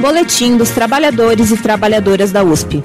Boletim 0.00 0.56
dos 0.56 0.70
Trabalhadores 0.70 1.50
e 1.50 1.56
Trabalhadoras 1.56 2.32
da 2.32 2.42
USP. 2.42 2.82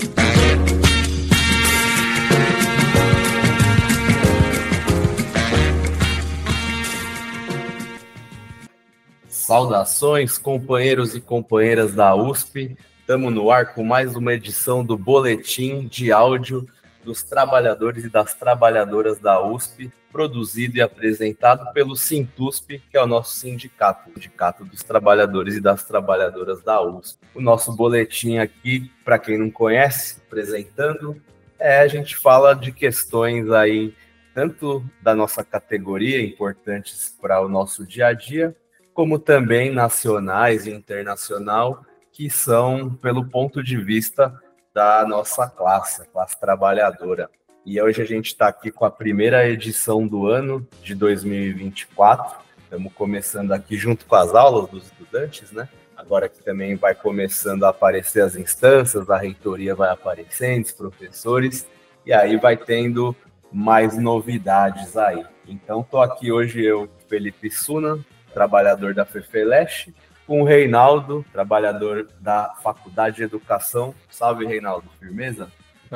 Saudações, 9.27 10.37
companheiros 10.37 11.15
e 11.15 11.21
companheiras 11.21 11.93
da 11.93 12.15
USP. 12.15 12.77
Estamos 13.01 13.33
no 13.33 13.49
ar 13.49 13.73
com 13.73 13.83
mais 13.83 14.15
uma 14.15 14.33
edição 14.33 14.85
do 14.85 14.97
Boletim 14.97 15.87
de 15.87 16.11
Áudio 16.11 16.67
dos 17.09 17.23
Trabalhadores 17.23 18.03
e 18.03 18.09
das 18.09 18.35
Trabalhadoras 18.35 19.17
da 19.17 19.43
USP, 19.43 19.91
produzido 20.11 20.77
e 20.77 20.81
apresentado 20.81 21.73
pelo 21.73 21.95
Sintusp, 21.95 22.79
que 22.91 22.95
é 22.95 23.01
o 23.01 23.07
nosso 23.07 23.35
sindicato, 23.35 24.11
Sindicato 24.13 24.63
dos 24.63 24.83
Trabalhadores 24.83 25.55
e 25.55 25.59
das 25.59 25.83
Trabalhadoras 25.83 26.61
da 26.61 26.79
USP. 26.79 27.17
O 27.33 27.41
nosso 27.41 27.75
boletim 27.75 28.37
aqui, 28.37 28.91
para 29.03 29.17
quem 29.17 29.39
não 29.39 29.49
conhece, 29.49 30.21
apresentando, 30.27 31.19
é 31.57 31.79
a 31.79 31.87
gente 31.87 32.15
fala 32.15 32.53
de 32.53 32.71
questões 32.71 33.49
aí 33.49 33.95
tanto 34.35 34.85
da 35.01 35.15
nossa 35.15 35.43
categoria 35.43 36.21
importantes 36.21 37.17
para 37.19 37.41
o 37.41 37.49
nosso 37.49 37.87
dia 37.87 38.05
a 38.05 38.13
dia, 38.13 38.55
como 38.93 39.17
também 39.17 39.71
nacionais 39.71 40.67
e 40.67 40.71
internacional, 40.71 41.83
que 42.11 42.29
são 42.29 42.93
pelo 42.93 43.25
ponto 43.25 43.63
de 43.63 43.77
vista 43.77 44.39
da 44.73 45.05
nossa 45.07 45.47
classe, 45.47 46.07
classe 46.09 46.39
trabalhadora. 46.39 47.29
E 47.65 47.81
hoje 47.81 48.01
a 48.01 48.05
gente 48.05 48.27
está 48.27 48.47
aqui 48.47 48.71
com 48.71 48.85
a 48.85 48.91
primeira 48.91 49.47
edição 49.47 50.07
do 50.07 50.27
ano 50.27 50.65
de 50.81 50.95
2024. 50.95 52.37
Estamos 52.63 52.93
começando 52.93 53.51
aqui 53.51 53.75
junto 53.75 54.05
com 54.05 54.15
as 54.15 54.33
aulas 54.33 54.69
dos 54.69 54.85
estudantes, 54.85 55.51
né? 55.51 55.67
Agora 55.95 56.29
que 56.29 56.41
também 56.41 56.75
vai 56.75 56.95
começando 56.95 57.65
a 57.65 57.69
aparecer 57.69 58.23
as 58.23 58.35
instâncias, 58.35 59.09
a 59.09 59.17
reitoria 59.17 59.75
vai 59.75 59.89
aparecendo, 59.89 60.65
os 60.65 60.71
professores, 60.71 61.67
e 62.05 62.13
aí 62.13 62.37
vai 62.37 62.55
tendo 62.55 63.15
mais 63.51 63.97
novidades 63.97 64.95
aí. 64.95 65.25
Então, 65.47 65.81
estou 65.81 66.01
aqui 66.01 66.31
hoje 66.31 66.63
eu, 66.63 66.87
Felipe 67.09 67.49
Suna, 67.51 67.99
trabalhador 68.33 68.93
da 68.93 69.03
FEFELESH, 69.03 69.89
com 70.29 70.43
o 70.43 70.45
Reinaldo, 70.45 71.25
trabalhador 71.33 72.07
da 72.21 72.53
Faculdade 72.61 73.15
de 73.15 73.23
Educação. 73.23 73.95
Salve, 74.11 74.45
Reinaldo, 74.45 74.87
firmeza? 74.99 75.51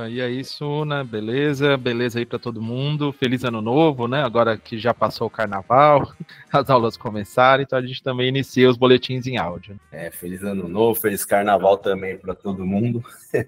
E 0.09 0.19
aí, 0.19 0.43
Suna, 0.43 1.03
beleza? 1.03 1.77
Beleza 1.77 2.17
aí 2.17 2.25
para 2.25 2.39
todo 2.39 2.59
mundo. 2.59 3.13
Feliz 3.13 3.43
ano 3.43 3.61
novo, 3.61 4.07
né? 4.07 4.23
Agora 4.23 4.57
que 4.57 4.79
já 4.79 4.91
passou 4.91 5.27
o 5.27 5.29
carnaval, 5.29 6.11
as 6.51 6.67
aulas 6.67 6.97
começaram, 6.97 7.61
então 7.61 7.77
a 7.77 7.81
gente 7.83 8.01
também 8.01 8.29
inicia 8.29 8.67
os 8.67 8.75
boletins 8.75 9.27
em 9.27 9.37
áudio. 9.37 9.79
É, 9.91 10.09
feliz 10.09 10.41
ano 10.41 10.67
novo, 10.67 10.99
feliz 10.99 11.23
carnaval 11.23 11.77
também 11.77 12.17
para 12.17 12.33
todo 12.33 12.65
mundo. 12.65 13.05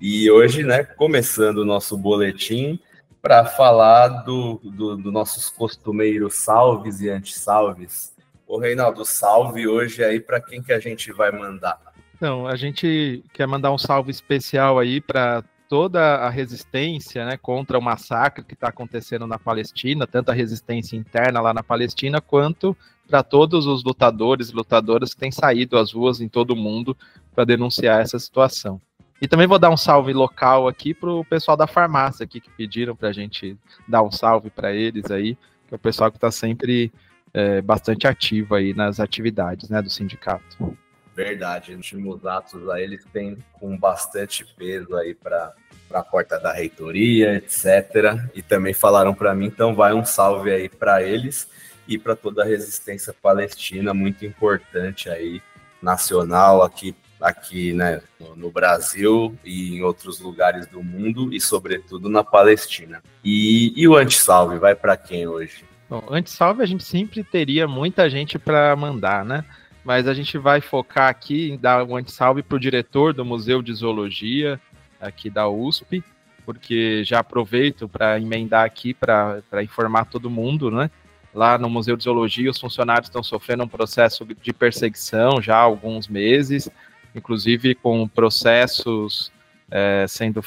e 0.00 0.28
hoje, 0.28 0.64
né, 0.64 0.82
começando 0.82 1.58
o 1.58 1.64
nosso 1.64 1.96
boletim 1.96 2.80
para 3.22 3.44
falar 3.44 4.08
do, 4.24 4.60
do, 4.64 4.96
do 4.96 5.12
nossos 5.12 5.48
costumeiros 5.48 6.34
salves 6.34 7.00
e 7.00 7.08
antissalves 7.08 8.13
Ô, 8.46 8.58
Reinaldo, 8.58 9.04
salve 9.04 9.66
hoje 9.66 10.04
aí 10.04 10.20
para 10.20 10.40
quem 10.40 10.62
que 10.62 10.72
a 10.72 10.78
gente 10.78 11.12
vai 11.12 11.32
mandar? 11.32 11.78
Então, 12.16 12.46
a 12.46 12.56
gente 12.56 13.24
quer 13.32 13.46
mandar 13.46 13.72
um 13.72 13.78
salve 13.78 14.10
especial 14.10 14.78
aí 14.78 15.00
para 15.00 15.42
toda 15.68 16.16
a 16.16 16.28
resistência 16.28 17.24
né, 17.24 17.36
contra 17.36 17.78
o 17.78 17.82
massacre 17.82 18.44
que 18.44 18.54
está 18.54 18.68
acontecendo 18.68 19.26
na 19.26 19.38
Palestina, 19.38 20.06
tanto 20.06 20.30
a 20.30 20.34
resistência 20.34 20.96
interna 20.96 21.40
lá 21.40 21.52
na 21.52 21.62
Palestina, 21.62 22.20
quanto 22.20 22.76
para 23.08 23.22
todos 23.22 23.66
os 23.66 23.82
lutadores 23.82 24.50
e 24.50 24.54
lutadoras 24.54 25.14
que 25.14 25.20
têm 25.20 25.32
saído 25.32 25.76
às 25.76 25.92
ruas 25.92 26.20
em 26.20 26.28
todo 26.28 26.52
o 26.52 26.56
mundo 26.56 26.96
para 27.34 27.44
denunciar 27.44 28.00
essa 28.00 28.18
situação. 28.18 28.80
E 29.20 29.28
também 29.28 29.46
vou 29.46 29.58
dar 29.58 29.70
um 29.70 29.76
salve 29.76 30.12
local 30.12 30.68
aqui 30.68 30.92
para 30.92 31.10
o 31.10 31.24
pessoal 31.24 31.56
da 31.56 31.66
farmácia 31.66 32.24
aqui 32.24 32.40
que 32.40 32.50
pediram 32.50 32.94
para 32.94 33.08
a 33.08 33.12
gente 33.12 33.56
dar 33.88 34.02
um 34.02 34.10
salve 34.10 34.50
para 34.50 34.72
eles 34.72 35.10
aí, 35.10 35.34
que 35.66 35.74
é 35.74 35.76
o 35.76 35.78
pessoal 35.78 36.10
que 36.10 36.16
está 36.16 36.30
sempre 36.30 36.92
é, 37.34 37.60
bastante 37.60 38.06
ativo 38.06 38.54
aí 38.54 38.72
nas 38.72 39.00
atividades 39.00 39.68
né, 39.68 39.82
do 39.82 39.90
sindicato. 39.90 40.78
Verdade, 41.14 41.76
nos 41.76 41.92
últimos 41.92 42.24
atos 42.24 42.68
aí 42.70 42.84
eles 42.84 43.04
têm 43.12 43.36
com 43.52 43.76
bastante 43.76 44.44
peso 44.56 44.96
aí 44.96 45.14
para 45.14 45.52
a 45.92 46.02
porta 46.02 46.38
da 46.38 46.52
reitoria, 46.52 47.34
etc. 47.34 48.30
E 48.34 48.42
também 48.42 48.72
falaram 48.72 49.14
para 49.14 49.34
mim, 49.34 49.46
então 49.46 49.74
vai 49.74 49.92
um 49.92 50.04
salve 50.04 50.50
aí 50.50 50.68
para 50.68 51.02
eles 51.02 51.48
e 51.86 51.98
para 51.98 52.16
toda 52.16 52.42
a 52.42 52.46
resistência 52.46 53.12
palestina, 53.12 53.92
muito 53.92 54.24
importante 54.24 55.08
aí, 55.08 55.42
nacional 55.82 56.62
aqui 56.62 56.94
aqui 57.20 57.72
né, 57.72 58.02
no 58.36 58.50
Brasil 58.50 59.34
e 59.42 59.76
em 59.76 59.82
outros 59.82 60.20
lugares 60.20 60.66
do 60.66 60.82
mundo 60.82 61.32
e 61.32 61.40
sobretudo 61.40 62.10
na 62.10 62.22
Palestina. 62.22 63.02
E, 63.24 63.72
e 63.74 63.88
o 63.88 63.96
anti-salve 63.96 64.58
vai 64.58 64.74
para 64.74 64.94
quem 64.94 65.26
hoje? 65.26 65.64
Bom, 65.88 66.02
antes 66.08 66.32
salve 66.32 66.62
a 66.62 66.66
gente 66.66 66.82
sempre 66.82 67.22
teria 67.22 67.68
muita 67.68 68.08
gente 68.08 68.38
para 68.38 68.74
mandar, 68.74 69.24
né? 69.24 69.44
Mas 69.84 70.08
a 70.08 70.14
gente 70.14 70.38
vai 70.38 70.60
focar 70.60 71.10
aqui 71.10 71.50
em 71.50 71.58
dar 71.58 71.84
um 71.84 71.96
anti-salve 71.96 72.42
para 72.42 72.56
o 72.56 72.60
diretor 72.60 73.12
do 73.12 73.24
Museu 73.24 73.60
de 73.60 73.72
Zoologia 73.74 74.58
aqui 74.98 75.28
da 75.28 75.46
USP, 75.46 76.02
porque 76.46 77.04
já 77.04 77.18
aproveito 77.18 77.86
para 77.86 78.18
emendar 78.18 78.64
aqui 78.64 78.94
para 78.94 79.62
informar 79.62 80.06
todo 80.06 80.30
mundo, 80.30 80.70
né? 80.70 80.90
Lá 81.34 81.58
no 81.58 81.68
Museu 81.68 81.96
de 81.96 82.04
Zoologia, 82.04 82.50
os 82.50 82.58
funcionários 82.58 83.08
estão 83.08 83.22
sofrendo 83.22 83.64
um 83.64 83.68
processo 83.68 84.24
de 84.24 84.52
perseguição 84.52 85.42
já 85.42 85.56
há 85.56 85.60
alguns 85.60 86.08
meses, 86.08 86.70
inclusive 87.14 87.74
com 87.74 88.08
processos 88.08 89.30
é, 89.70 90.06
sendo 90.08 90.42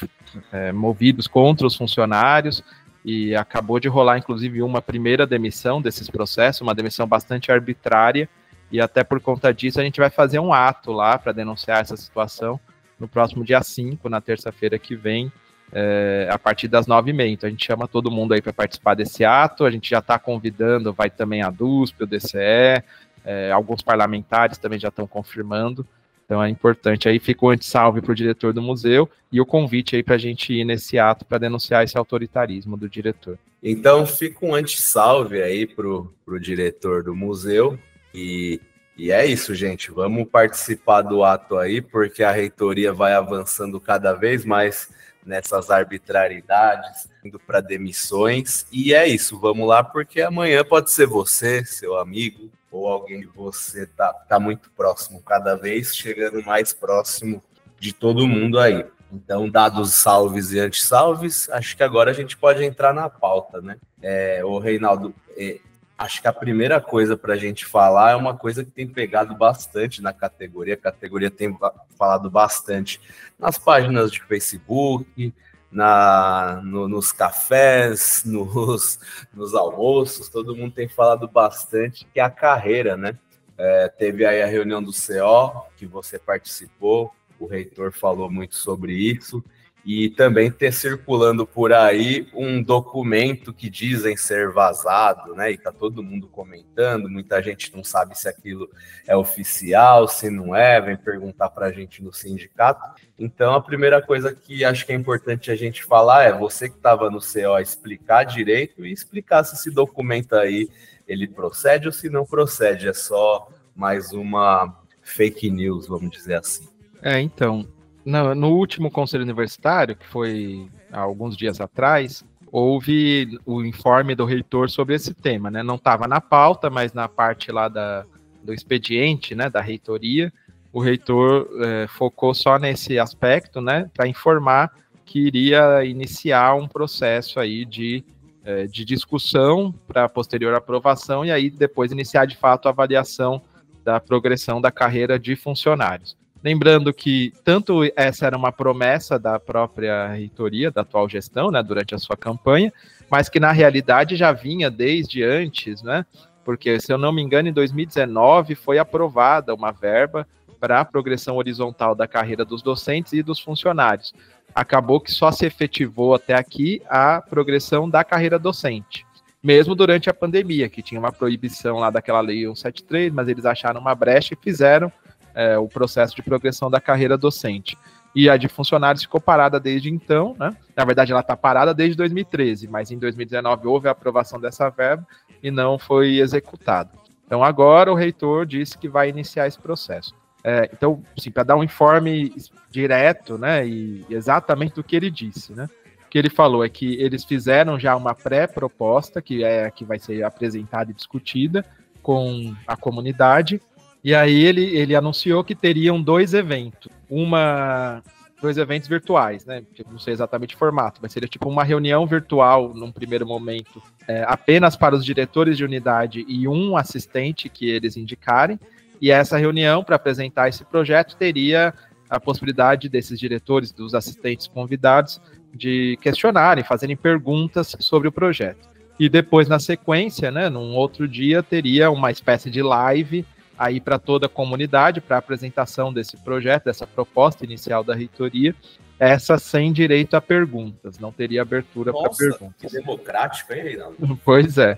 é, 0.51 0.71
movidos 0.71 1.27
contra 1.27 1.67
os 1.67 1.75
funcionários 1.75 2.63
e 3.07 3.33
acabou 3.33 3.79
de 3.79 3.87
rolar, 3.87 4.17
inclusive, 4.17 4.61
uma 4.61 4.81
primeira 4.81 5.25
demissão 5.25 5.81
desses 5.81 6.09
processos, 6.09 6.59
uma 6.59 6.75
demissão 6.75 7.07
bastante 7.07 7.49
arbitrária, 7.49 8.27
e 8.69 8.81
até 8.81 9.01
por 9.01 9.21
conta 9.21 9.53
disso 9.53 9.79
a 9.79 9.83
gente 9.83 9.97
vai 9.97 10.09
fazer 10.09 10.39
um 10.39 10.51
ato 10.51 10.91
lá 10.91 11.17
para 11.17 11.31
denunciar 11.31 11.79
essa 11.79 11.95
situação 11.95 12.59
no 12.99 13.07
próximo 13.07 13.45
dia 13.45 13.63
5, 13.63 14.09
na 14.09 14.19
terça-feira 14.19 14.77
que 14.77 14.93
vem, 14.93 15.31
é, 15.71 16.27
a 16.29 16.37
partir 16.37 16.67
das 16.67 16.85
nove 16.85 17.11
e 17.11 17.13
meia. 17.13 17.31
Então 17.31 17.47
a 17.47 17.49
gente 17.49 17.65
chama 17.65 17.87
todo 17.87 18.11
mundo 18.11 18.33
aí 18.33 18.41
para 18.41 18.51
participar 18.51 18.93
desse 18.93 19.23
ato, 19.23 19.63
a 19.63 19.71
gente 19.71 19.89
já 19.89 19.99
está 19.99 20.19
convidando, 20.19 20.91
vai 20.91 21.09
também 21.09 21.41
a 21.41 21.49
DUSP, 21.49 22.03
o 22.03 22.05
DCE, 22.07 22.83
é, 23.23 23.51
alguns 23.53 23.81
parlamentares 23.81 24.57
também 24.57 24.79
já 24.79 24.89
estão 24.89 25.07
confirmando, 25.07 25.87
então 26.27 26.43
é 26.43 26.49
importante 26.49 27.07
aí, 27.07 27.19
fica 27.19 27.45
o 27.45 27.49
antissalve 27.49 28.01
para 28.01 28.11
o 28.11 28.15
diretor 28.15 28.51
do 28.51 28.61
museu 28.61 29.09
e 29.31 29.39
o 29.39 29.45
convite 29.45 29.95
aí 29.95 30.03
para 30.03 30.15
a 30.15 30.17
gente 30.17 30.51
ir 30.51 30.65
nesse 30.65 30.99
ato 30.99 31.23
para 31.23 31.37
denunciar 31.37 31.85
esse 31.85 31.97
autoritarismo 31.97 32.75
do 32.75 32.89
diretor. 32.89 33.39
Então 33.63 34.05
fica 34.05 34.45
um 34.45 34.53
antissalve 34.53 35.41
aí 35.41 35.65
para 35.65 35.87
o 35.87 36.39
diretor 36.39 37.01
do 37.01 37.15
museu 37.15 37.79
e, 38.13 38.59
e 38.97 39.09
é 39.09 39.25
isso, 39.25 39.55
gente. 39.55 39.89
Vamos 39.89 40.27
participar 40.27 41.01
do 41.01 41.23
ato 41.23 41.57
aí, 41.57 41.81
porque 41.81 42.21
a 42.21 42.31
reitoria 42.31 42.91
vai 42.91 43.13
avançando 43.13 43.79
cada 43.79 44.11
vez 44.11 44.43
mais 44.43 44.89
nessas 45.25 45.69
arbitrariedades, 45.69 47.07
indo 47.23 47.39
para 47.39 47.61
demissões. 47.61 48.65
E 48.69 48.93
é 48.93 49.07
isso, 49.07 49.39
vamos 49.39 49.65
lá, 49.65 49.81
porque 49.81 50.19
amanhã 50.19 50.61
pode 50.65 50.91
ser 50.91 51.07
você, 51.07 51.63
seu 51.63 51.97
amigo, 51.97 52.51
ou 52.71 52.87
alguém 52.87 53.21
que 53.21 53.35
você 53.35 53.85
tá, 53.85 54.13
tá 54.13 54.39
muito 54.39 54.69
próximo, 54.71 55.21
cada 55.21 55.55
vez 55.55 55.95
chegando 55.95 56.43
mais 56.43 56.73
próximo 56.73 57.41
de 57.79 57.93
todo 57.93 58.27
mundo 58.27 58.59
aí. 58.59 58.85
Então, 59.11 59.49
dados 59.49 59.93
salves 59.93 60.51
e 60.51 60.59
antissalves, 60.59 61.49
acho 61.49 61.77
que 61.77 61.83
agora 61.83 62.11
a 62.11 62.13
gente 62.13 62.35
pode 62.35 62.63
entrar 62.63 62.93
na 62.93 63.09
pauta, 63.09 63.61
né? 63.61 63.77
É, 64.01 64.43
o 64.43 64.59
Reinaldo, 64.59 65.13
é, 65.37 65.59
acho 65.97 66.21
que 66.21 66.27
a 66.27 66.33
primeira 66.33 66.81
coisa 66.81 67.15
para 67.15 67.33
a 67.33 67.37
gente 67.37 67.65
falar 67.65 68.11
é 68.11 68.15
uma 68.15 68.35
coisa 68.35 68.65
que 68.65 68.71
tem 68.71 68.87
pegado 68.87 69.33
bastante 69.33 70.01
na 70.01 70.11
categoria, 70.11 70.73
a 70.73 70.77
categoria 70.77 71.31
tem 71.31 71.57
falado 71.97 72.29
bastante 72.29 72.99
nas 73.39 73.57
páginas 73.57 74.11
de 74.11 74.21
Facebook, 74.21 75.33
na, 75.71 76.61
no, 76.63 76.87
nos 76.87 77.11
cafés, 77.11 78.23
nos, 78.25 78.99
nos 79.33 79.53
almoços, 79.53 80.29
todo 80.29 80.55
mundo 80.55 80.73
tem 80.73 80.87
falado 80.87 81.27
bastante 81.27 82.05
que 82.13 82.19
é 82.19 82.23
a 82.23 82.29
carreira, 82.29 82.95
né? 82.95 83.17
É, 83.57 83.87
teve 83.87 84.25
aí 84.25 84.41
a 84.41 84.47
reunião 84.47 84.83
do 84.83 84.91
CO, 84.91 85.65
que 85.75 85.85
você 85.85 86.19
participou, 86.19 87.11
o 87.39 87.47
reitor 87.47 87.91
falou 87.91 88.29
muito 88.29 88.55
sobre 88.55 88.93
isso, 88.93 89.43
e 89.87 90.09
também 90.09 90.51
ter 90.51 90.73
circulando 90.73 91.47
por 91.47 91.71
aí 91.71 92.27
um 92.33 92.61
documento 92.61 93.53
que 93.53 93.69
dizem 93.69 94.17
ser 94.17 94.51
vazado, 94.51 95.33
né? 95.33 95.53
E 95.53 95.57
tá 95.57 95.71
todo 95.71 96.03
mundo 96.03 96.27
comentando, 96.27 97.09
muita 97.09 97.41
gente 97.41 97.73
não 97.73 97.85
sabe 97.85 98.19
se 98.19 98.27
aquilo 98.27 98.69
é 99.07 99.15
oficial, 99.15 100.05
se 100.05 100.29
não 100.29 100.53
é, 100.53 100.81
vem 100.81 100.97
perguntar 100.97 101.49
para 101.51 101.67
a 101.67 101.71
gente 101.71 102.03
no 102.03 102.11
sindicato. 102.11 102.81
Então, 103.17 103.53
a 103.53 103.61
primeira 103.61 104.01
coisa 104.01 104.35
que 104.35 104.65
acho 104.65 104.85
que 104.85 104.91
é 104.91 104.95
importante 104.95 105.49
a 105.51 105.55
gente 105.55 105.85
falar 105.85 106.25
é 106.25 106.33
você 106.33 106.67
que 106.67 106.75
estava 106.75 107.09
no 107.09 107.19
CO 107.21 107.57
explicar 107.57 108.25
direito 108.25 108.85
e 108.85 108.91
explicar 108.91 109.45
se 109.45 109.55
esse 109.55 109.71
documento 109.71 110.35
aí 110.35 110.69
ele 111.07 111.29
procede 111.29 111.87
ou 111.87 111.93
se 111.93 112.09
não 112.09 112.25
procede. 112.25 112.89
É 112.89 112.93
só 112.93 113.47
mais 113.73 114.11
uma 114.11 114.81
fake 115.01 115.49
news, 115.49 115.87
vamos 115.87 116.11
dizer 116.11 116.33
assim. 116.35 116.67
É, 117.01 117.21
então, 117.21 117.65
no, 118.07 118.33
no 118.33 118.49
último 118.51 118.89
conselho 118.89 119.23
universitário, 119.23 119.93
que 119.93 120.07
foi 120.07 120.69
há 120.89 121.01
alguns 121.01 121.35
dias 121.35 121.59
atrás, 121.59 122.23
houve 122.49 123.37
o 123.45 123.61
informe 123.65 124.15
do 124.15 124.23
reitor 124.23 124.69
sobre 124.69 124.95
esse 124.95 125.13
tema, 125.13 125.51
né? 125.51 125.61
Não 125.61 125.75
estava 125.75 126.07
na 126.07 126.21
pauta, 126.21 126.69
mas 126.69 126.93
na 126.93 127.09
parte 127.09 127.51
lá 127.51 127.67
da, 127.67 128.05
do 128.41 128.53
expediente, 128.53 129.35
né, 129.35 129.49
da 129.49 129.59
reitoria, 129.59 130.31
o 130.71 130.79
reitor 130.79 131.49
é, 131.61 131.87
focou 131.87 132.33
só 132.33 132.57
nesse 132.57 132.97
aspecto, 132.97 133.59
né, 133.59 133.89
para 133.93 134.07
informar 134.07 134.71
que 135.03 135.19
iria 135.19 135.83
iniciar 135.83 136.55
um 136.55 136.67
processo 136.67 137.41
aí 137.41 137.65
de, 137.65 138.05
é, 138.45 138.67
de 138.67 138.85
discussão 138.85 139.73
para 139.85 140.07
posterior 140.07 140.53
aprovação 140.53 141.25
e 141.25 141.31
aí 141.31 141.49
depois 141.49 141.91
iniciar 141.91 142.25
de 142.25 142.37
fato 142.37 142.67
a 142.67 142.71
avaliação 142.71 143.41
da 143.83 143.99
progressão 143.99 144.61
da 144.61 144.71
carreira 144.71 145.19
de 145.19 145.35
funcionários. 145.35 146.15
Lembrando 146.43 146.93
que 146.93 147.33
tanto 147.43 147.81
essa 147.95 148.25
era 148.25 148.37
uma 148.37 148.51
promessa 148.51 149.17
da 149.17 149.39
própria 149.39 150.07
reitoria, 150.07 150.71
da 150.71 150.81
atual 150.81 151.09
gestão, 151.09 151.49
né, 151.51 151.61
durante 151.63 151.95
a 151.95 151.97
sua 151.97 152.15
campanha, 152.15 152.71
mas 153.09 153.29
que 153.29 153.39
na 153.39 153.51
realidade 153.51 154.15
já 154.15 154.31
vinha 154.31 154.69
desde 154.69 155.23
antes, 155.23 155.81
né? 155.81 156.05
Porque, 156.45 156.79
se 156.79 156.93
eu 156.93 156.97
não 156.97 157.11
me 157.11 157.21
engano, 157.21 157.49
em 157.49 157.53
2019 157.53 158.55
foi 158.55 158.79
aprovada 158.79 159.53
uma 159.53 159.71
verba 159.71 160.27
para 160.59 160.79
a 160.79 160.85
progressão 160.85 161.35
horizontal 161.35 161.93
da 161.93 162.07
carreira 162.07 162.45
dos 162.45 162.61
docentes 162.61 163.13
e 163.13 163.21
dos 163.21 163.39
funcionários. 163.39 164.13
Acabou 164.55 164.99
que 164.99 165.11
só 165.11 165.31
se 165.31 165.45
efetivou 165.45 166.15
até 166.15 166.33
aqui 166.33 166.81
a 166.89 167.21
progressão 167.21 167.89
da 167.89 168.03
carreira 168.03 168.39
docente 168.39 169.05
mesmo 169.41 169.75
durante 169.75 170.09
a 170.09 170.13
pandemia, 170.13 170.67
que 170.67 170.81
tinha 170.81 170.99
uma 170.99 171.11
proibição 171.11 171.77
lá 171.77 171.89
daquela 171.89 172.19
lei 172.19 172.39
173, 172.39 173.13
mas 173.13 173.27
eles 173.27 173.45
acharam 173.45 173.79
uma 173.79 173.95
brecha 173.95 174.33
e 174.33 174.43
fizeram 174.43 174.91
é, 175.37 175.55
o 175.55 175.67
processo 175.67 176.15
de 176.15 176.23
progressão 176.23 176.67
da 176.67 176.81
carreira 176.81 177.15
docente. 177.15 177.77
E 178.15 178.27
a 178.27 178.35
de 178.35 178.47
funcionários 178.47 179.03
ficou 179.03 179.21
parada 179.21 179.59
desde 179.59 179.87
então, 179.87 180.35
né? 180.39 180.49
Na 180.75 180.83
verdade, 180.83 181.11
ela 181.11 181.21
está 181.21 181.37
parada 181.37 181.75
desde 181.75 181.95
2013, 181.95 182.67
mas 182.67 182.89
em 182.89 182.97
2019 182.97 183.67
houve 183.67 183.87
a 183.87 183.91
aprovação 183.91 184.39
dessa 184.39 184.67
verba 184.69 185.05
e 185.43 185.51
não 185.51 185.77
foi 185.77 186.17
executada. 186.17 186.89
Então, 187.27 187.43
agora 187.43 187.91
o 187.91 187.95
reitor 187.95 188.47
disse 188.47 188.75
que 188.75 188.89
vai 188.89 189.09
iniciar 189.09 189.45
esse 189.45 189.59
processo. 189.59 190.15
É, 190.43 190.67
então, 190.73 191.03
assim, 191.15 191.29
para 191.29 191.43
dar 191.43 191.55
um 191.55 191.63
informe 191.63 192.33
direto, 192.71 193.37
né, 193.37 193.67
e 193.67 194.03
exatamente 194.09 194.73
do 194.73 194.83
que 194.83 194.95
ele 194.95 195.11
disse, 195.11 195.53
né? 195.53 195.69
O 196.05 196.09
que 196.09 196.17
ele 196.17 196.29
falou 196.29 196.65
é 196.65 196.69
que 196.69 196.95
eles 196.95 197.23
fizeram 197.23 197.77
já 197.77 197.95
uma 197.95 198.15
pré-proposta, 198.15 199.21
que 199.21 199.43
é 199.43 199.69
que 199.69 199.85
vai 199.85 199.99
ser 199.99 200.23
apresentada 200.23 200.89
e 200.89 200.93
discutida 200.93 201.63
com 202.01 202.55
a 202.65 202.77
comunidade, 202.77 203.61
e 204.03 204.13
aí 204.15 204.43
ele, 204.43 204.63
ele 204.77 204.95
anunciou 204.95 205.43
que 205.43 205.55
teriam 205.55 206.01
dois 206.01 206.33
eventos. 206.33 206.91
Uma. 207.09 208.01
Dois 208.39 208.55
eventos 208.59 208.87
virtuais, 208.87 209.45
né? 209.45 209.63
Não 209.89 209.97
sei 209.97 210.13
exatamente 210.13 210.53
o 210.53 210.59
formato, 210.59 210.99
mas 211.01 211.11
seria 211.11 211.27
tipo 211.27 211.49
uma 211.49 211.63
reunião 211.63 212.05
virtual 212.05 212.71
num 212.71 212.91
primeiro 212.91 213.25
momento, 213.25 213.81
é, 214.07 214.23
apenas 214.27 214.75
para 214.75 214.95
os 214.95 215.03
diretores 215.03 215.57
de 215.57 215.65
unidade 215.65 216.23
e 216.27 216.47
um 216.47 216.77
assistente 216.77 217.49
que 217.49 217.67
eles 217.67 217.97
indicarem. 217.97 218.59
E 219.01 219.09
essa 219.09 219.37
reunião, 219.37 219.83
para 219.83 219.95
apresentar 219.95 220.47
esse 220.49 220.63
projeto, 220.63 221.15
teria 221.15 221.73
a 222.07 222.19
possibilidade 222.19 222.87
desses 222.87 223.19
diretores, 223.19 223.71
dos 223.71 223.95
assistentes 223.95 224.47
convidados, 224.47 225.19
de 225.51 225.97
questionarem, 225.99 226.63
fazerem 226.63 226.95
perguntas 226.95 227.75
sobre 227.79 228.07
o 228.07 228.11
projeto. 228.11 228.69
E 228.99 229.09
depois, 229.09 229.47
na 229.47 229.59
sequência, 229.59 230.31
né, 230.31 230.47
num 230.47 230.75
outro 230.75 231.07
dia, 231.07 231.41
teria 231.41 231.89
uma 231.89 232.11
espécie 232.11 232.49
de 232.49 232.61
live 232.61 233.25
aí 233.57 233.79
para 233.81 233.97
toda 233.97 234.27
a 234.27 234.29
comunidade, 234.29 235.01
para 235.01 235.17
a 235.17 235.19
apresentação 235.19 235.91
desse 235.91 236.17
projeto, 236.17 236.65
dessa 236.65 236.85
proposta 236.85 237.43
inicial 237.43 237.83
da 237.83 237.95
reitoria, 237.95 238.53
essa 238.99 239.37
sem 239.37 239.71
direito 239.71 240.15
a 240.15 240.21
perguntas, 240.21 240.97
não 240.97 241.11
teria 241.11 241.41
abertura 241.41 241.91
para 241.91 242.09
perguntas. 242.09 242.71
Que 242.71 242.79
democrático, 242.79 243.53
hein, 243.53 243.63
Reinaldo? 243.63 244.19
Pois 244.25 244.57
é. 244.57 244.77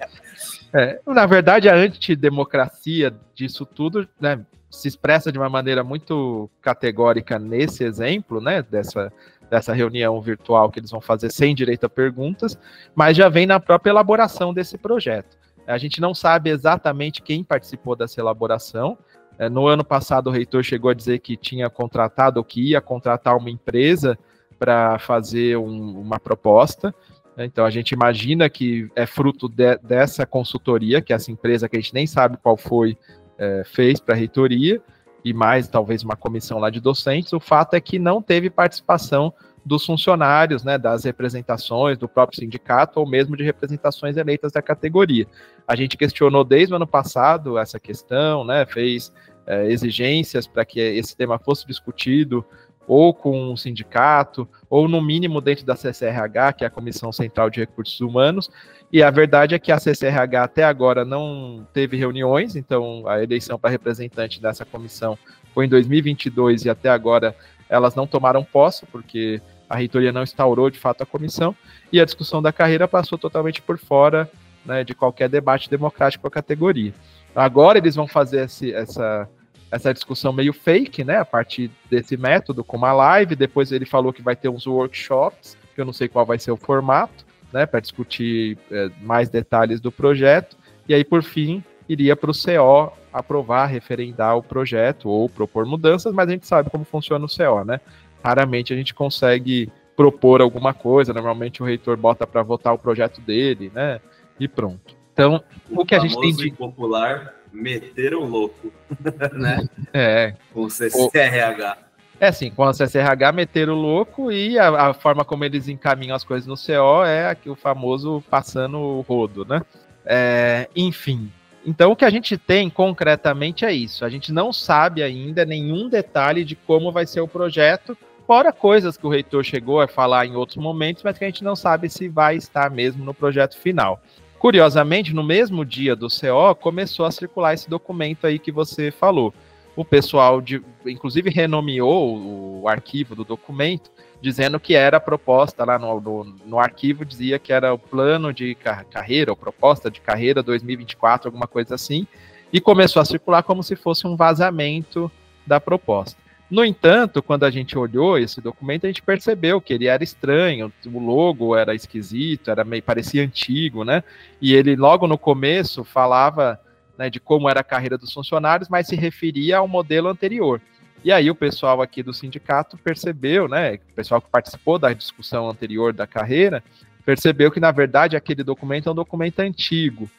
é. 0.73 0.99
Na 1.07 1.25
verdade, 1.25 1.69
a 1.69 1.75
antidemocracia 1.75 3.13
disso 3.33 3.65
tudo 3.65 4.07
né, 4.19 4.45
se 4.69 4.87
expressa 4.87 5.31
de 5.31 5.37
uma 5.37 5.49
maneira 5.49 5.83
muito 5.83 6.49
categórica 6.61 7.39
nesse 7.39 7.83
exemplo, 7.83 8.41
né, 8.41 8.61
dessa, 8.61 9.11
dessa 9.49 9.73
reunião 9.73 10.21
virtual 10.21 10.69
que 10.69 10.79
eles 10.79 10.91
vão 10.91 11.01
fazer 11.01 11.31
sem 11.31 11.55
direito 11.55 11.85
a 11.85 11.89
perguntas, 11.89 12.57
mas 12.93 13.15
já 13.15 13.29
vem 13.29 13.45
na 13.45 13.59
própria 13.59 13.91
elaboração 13.91 14.53
desse 14.53 14.77
projeto. 14.77 15.38
A 15.69 15.77
gente 15.77 16.01
não 16.01 16.13
sabe 16.13 16.49
exatamente 16.49 17.21
quem 17.21 17.43
participou 17.43 17.95
dessa 17.95 18.19
elaboração. 18.19 18.97
É, 19.37 19.47
no 19.47 19.67
ano 19.67 19.85
passado, 19.85 20.27
o 20.27 20.31
reitor 20.31 20.63
chegou 20.63 20.89
a 20.89 20.93
dizer 20.93 21.19
que 21.19 21.37
tinha 21.37 21.69
contratado 21.69 22.39
ou 22.39 22.43
que 22.43 22.71
ia 22.71 22.81
contratar 22.81 23.37
uma 23.37 23.49
empresa 23.49 24.17
para 24.57 24.97
fazer 24.99 25.57
um, 25.57 25.99
uma 25.99 26.19
proposta. 26.19 26.93
Então, 27.37 27.65
a 27.65 27.69
gente 27.69 27.91
imagina 27.91 28.49
que 28.49 28.89
é 28.95 29.05
fruto 29.05 29.47
de, 29.47 29.77
dessa 29.77 30.25
consultoria, 30.25 31.01
que 31.01 31.13
essa 31.13 31.31
empresa 31.31 31.69
que 31.69 31.77
a 31.77 31.79
gente 31.79 31.93
nem 31.93 32.05
sabe 32.05 32.37
qual 32.37 32.57
foi, 32.57 32.97
é, 33.37 33.63
fez 33.63 34.01
para 34.01 34.13
a 34.13 34.17
reitoria, 34.17 34.81
e 35.23 35.33
mais 35.33 35.67
talvez 35.67 36.03
uma 36.03 36.15
comissão 36.15 36.59
lá 36.59 36.69
de 36.69 36.81
docentes. 36.81 37.31
O 37.31 37.39
fato 37.39 37.75
é 37.75 37.79
que 37.79 37.97
não 37.97 38.21
teve 38.21 38.49
participação 38.49 39.33
dos 39.69 39.85
funcionários, 39.85 40.63
né, 40.63 40.79
das 40.79 41.03
representações 41.03 41.95
do 41.95 42.09
próprio 42.09 42.39
sindicato 42.39 42.99
ou 42.99 43.07
mesmo 43.07 43.37
de 43.37 43.43
representações 43.43 44.17
eleitas 44.17 44.51
da 44.51 44.63
categoria. 44.63 45.27
A 45.67 45.75
gente 45.75 45.95
questionou 45.95 46.43
desde 46.43 46.73
o 46.73 46.75
ano 46.75 46.87
passado 46.87 47.55
essa 47.55 47.79
questão, 47.79 48.43
né, 48.43 48.65
fez 48.65 49.13
é, 49.45 49.71
exigências 49.71 50.47
para 50.47 50.65
que 50.65 50.79
esse 50.79 51.15
tema 51.15 51.37
fosse 51.37 51.67
discutido 51.67 52.43
ou 52.87 53.13
com 53.13 53.53
o 53.53 53.57
sindicato, 53.57 54.49
ou 54.67 54.87
no 54.87 54.99
mínimo 54.99 55.39
dentro 55.39 55.63
da 55.63 55.75
CCRH, 55.75 56.53
que 56.57 56.63
é 56.63 56.67
a 56.67 56.71
Comissão 56.71 57.11
Central 57.11 57.47
de 57.47 57.59
Recursos 57.59 58.01
Humanos, 58.01 58.49
e 58.91 59.03
a 59.03 59.11
verdade 59.11 59.53
é 59.53 59.59
que 59.59 59.71
a 59.71 59.77
CCRH 59.77 60.43
até 60.43 60.63
agora 60.63 61.05
não 61.05 61.67
teve 61.71 61.95
reuniões, 61.95 62.55
então 62.55 63.07
a 63.07 63.21
eleição 63.21 63.59
para 63.59 63.69
representante 63.69 64.41
dessa 64.41 64.65
comissão 64.65 65.15
foi 65.53 65.67
em 65.67 65.69
2022 65.69 66.65
e 66.65 66.69
até 66.71 66.89
agora 66.89 67.35
elas 67.69 67.93
não 67.93 68.07
tomaram 68.07 68.43
posse, 68.43 68.87
porque 68.87 69.39
a 69.69 69.75
reitoria 69.75 70.11
não 70.11 70.23
instaurou 70.23 70.69
de 70.69 70.79
fato 70.79 71.03
a 71.03 71.05
comissão, 71.05 71.55
e 71.91 72.01
a 72.01 72.05
discussão 72.05 72.41
da 72.41 72.51
carreira 72.51 72.87
passou 72.87 73.17
totalmente 73.17 73.61
por 73.61 73.77
fora 73.77 74.29
né, 74.65 74.83
de 74.83 74.93
qualquer 74.93 75.29
debate 75.29 75.69
democrático 75.69 76.23
com 76.23 76.27
a 76.27 76.31
categoria. 76.31 76.93
Agora 77.35 77.77
eles 77.77 77.95
vão 77.95 78.07
fazer 78.07 78.45
esse, 78.45 78.73
essa, 78.73 79.29
essa 79.71 79.93
discussão 79.93 80.33
meio 80.33 80.51
fake, 80.51 81.03
né, 81.03 81.17
a 81.17 81.25
partir 81.25 81.69
desse 81.89 82.17
método, 82.17 82.63
com 82.63 82.77
uma 82.77 82.91
live, 82.91 83.35
depois 83.35 83.71
ele 83.71 83.85
falou 83.85 84.11
que 84.11 84.21
vai 84.21 84.35
ter 84.35 84.49
uns 84.49 84.65
workshops, 84.65 85.55
que 85.75 85.79
eu 85.79 85.85
não 85.85 85.93
sei 85.93 86.07
qual 86.07 86.25
vai 86.25 86.39
ser 86.39 86.51
o 86.51 86.57
formato, 86.57 87.25
né, 87.53 87.65
para 87.65 87.79
discutir 87.79 88.57
é, 88.71 88.89
mais 89.01 89.29
detalhes 89.29 89.79
do 89.79 89.91
projeto, 89.91 90.57
e 90.87 90.93
aí, 90.93 91.03
por 91.03 91.21
fim, 91.21 91.63
iria 91.87 92.15
para 92.15 92.31
o 92.31 92.33
CO 92.33 92.91
aprovar, 93.13 93.67
referendar 93.67 94.35
o 94.35 94.43
projeto 94.43 95.07
ou 95.09 95.29
propor 95.29 95.65
mudanças, 95.65 96.13
mas 96.13 96.27
a 96.27 96.31
gente 96.31 96.47
sabe 96.47 96.69
como 96.69 96.83
funciona 96.83 97.25
o 97.25 97.29
CO, 97.29 97.63
né? 97.63 97.79
Raramente 98.23 98.73
a 98.73 98.75
gente 98.75 98.93
consegue 98.93 99.71
propor 99.95 100.41
alguma 100.41 100.73
coisa, 100.73 101.13
normalmente 101.13 101.61
o 101.61 101.65
reitor 101.65 101.97
bota 101.97 102.25
para 102.25 102.41
votar 102.41 102.73
o 102.73 102.77
projeto 102.77 103.19
dele, 103.19 103.71
né? 103.73 103.99
E 104.39 104.47
pronto. 104.47 104.95
Então, 105.11 105.43
o, 105.69 105.81
o 105.81 105.85
que 105.85 105.93
a 105.93 105.99
gente 105.99 106.17
tem 106.19 106.33
de 106.33 106.51
popular 106.51 107.33
meter 107.51 108.13
o 108.13 108.23
louco, 108.23 108.71
né? 109.33 109.67
É. 109.93 110.33
Com 110.53 110.61
o 110.61 110.69
CCRH. 110.69 111.77
É 112.19 112.27
assim, 112.27 112.49
com 112.49 112.63
a 112.63 112.73
CCRH 112.73 113.31
meter 113.33 113.69
o 113.69 113.75
louco 113.75 114.31
e 114.31 114.59
a, 114.59 114.89
a, 114.89 114.93
forma 114.93 115.23
como 115.23 115.45
eles 115.45 115.67
encaminham 115.67 116.15
as 116.15 116.23
coisas 116.23 116.47
no 116.47 116.55
CO 116.55 117.03
é 117.05 117.29
aqui, 117.29 117.49
o 117.49 117.55
famoso 117.55 118.23
passando 118.29 118.77
o 118.77 119.01
rodo, 119.01 119.45
né? 119.45 119.61
É, 120.05 120.67
enfim, 120.75 121.31
então, 121.65 121.91
o 121.91 121.95
que 121.95 122.05
a 122.05 122.09
gente 122.09 122.37
tem 122.37 122.69
concretamente 122.69 123.65
é 123.65 123.73
isso. 123.73 124.05
A 124.05 124.09
gente 124.09 124.31
não 124.31 124.53
sabe 124.53 125.03
ainda 125.03 125.45
nenhum 125.45 125.89
detalhe 125.89 126.45
de 126.45 126.55
como 126.55 126.91
vai 126.91 127.05
ser 127.05 127.21
o 127.21 127.27
projeto, 127.27 127.97
fora 128.25 128.53
coisas 128.53 128.95
que 128.95 129.05
o 129.05 129.09
reitor 129.09 129.43
chegou 129.43 129.81
a 129.81 129.87
falar 129.87 130.25
em 130.25 130.35
outros 130.35 130.57
momentos, 130.57 131.03
mas 131.03 131.17
que 131.17 131.25
a 131.25 131.27
gente 131.27 131.43
não 131.43 131.55
sabe 131.55 131.89
se 131.89 132.07
vai 132.07 132.35
estar 132.35 132.69
mesmo 132.69 133.03
no 133.03 133.13
projeto 133.13 133.57
final. 133.57 134.01
Curiosamente, 134.37 135.13
no 135.13 135.23
mesmo 135.23 135.65
dia 135.65 135.95
do 135.95 136.07
CO, 136.07 136.55
começou 136.55 137.05
a 137.05 137.11
circular 137.11 137.53
esse 137.53 137.69
documento 137.69 138.25
aí 138.25 138.39
que 138.39 138.51
você 138.51 138.89
falou. 138.89 139.33
O 139.75 139.83
pessoal, 139.83 140.39
de, 140.41 140.61
inclusive, 140.85 141.29
renomeou 141.29 142.61
o 142.61 142.67
arquivo 142.67 143.15
do 143.15 143.23
documento 143.23 143.91
dizendo 144.21 144.59
que 144.59 144.75
era 144.75 144.97
a 144.97 145.01
proposta 145.01 145.63
lá 145.63 145.79
no, 145.79 145.99
no, 146.01 146.23
no, 146.45 146.59
arquivo, 146.59 147.05
dizia 147.05 147.39
que 147.39 147.53
era 147.53 147.73
o 147.73 147.79
plano 147.79 148.33
de 148.33 148.55
carreira, 148.91 149.31
ou 149.31 149.37
proposta 149.37 149.89
de 149.89 150.01
carreira 150.01 150.43
2024, 150.43 151.27
alguma 151.27 151.47
coisa 151.47 151.75
assim, 151.75 152.05
e 152.51 152.59
começou 152.59 153.01
a 153.01 153.05
circular 153.05 153.43
como 153.43 153.63
se 153.63 153.75
fosse 153.75 154.05
um 154.05 154.15
vazamento 154.15 155.11
da 155.45 155.59
proposta. 155.59 156.17
No 156.49 156.65
entanto, 156.65 157.21
quando 157.21 157.43
a 157.43 157.51
gente 157.51 157.77
olhou 157.77 158.17
esse 158.17 158.41
documento, 158.41 158.85
a 158.85 158.87
gente 158.87 159.03
percebeu 159.03 159.61
que 159.61 159.71
ele 159.71 159.85
era 159.85 160.03
estranho, 160.03 160.73
o 160.83 160.99
logo 160.99 161.55
era 161.55 161.75
esquisito, 161.75 162.49
era 162.49 162.63
meio 162.63 162.81
parecia 162.81 163.23
antigo, 163.23 163.83
né? 163.83 164.03
E 164.41 164.55
ele 164.55 164.75
logo 164.75 165.05
no 165.05 165.17
começo 165.17 165.83
falava 165.83 166.59
né, 166.97 167.07
de 167.07 167.19
como 167.19 167.47
era 167.47 167.59
a 167.59 167.63
carreira 167.63 167.99
dos 167.99 168.11
funcionários, 168.11 168.67
mas 168.67 168.87
se 168.87 168.95
referia 168.95 169.59
ao 169.59 169.67
modelo 169.67 170.09
anterior. 170.09 170.59
E 171.03 171.11
aí 171.11 171.29
o 171.31 171.35
pessoal 171.35 171.81
aqui 171.81 172.03
do 172.03 172.13
sindicato 172.13 172.77
percebeu, 172.77 173.47
né, 173.47 173.75
o 173.75 173.93
pessoal 173.95 174.21
que 174.21 174.29
participou 174.29 174.77
da 174.77 174.91
discussão 174.93 175.49
anterior 175.49 175.93
da 175.93 176.05
carreira, 176.05 176.63
percebeu 177.05 177.49
que 177.49 177.59
na 177.59 177.71
verdade 177.71 178.15
aquele 178.15 178.43
documento 178.43 178.89
é 178.89 178.91
um 178.91 178.95
documento 178.95 179.39
antigo, 179.39 180.09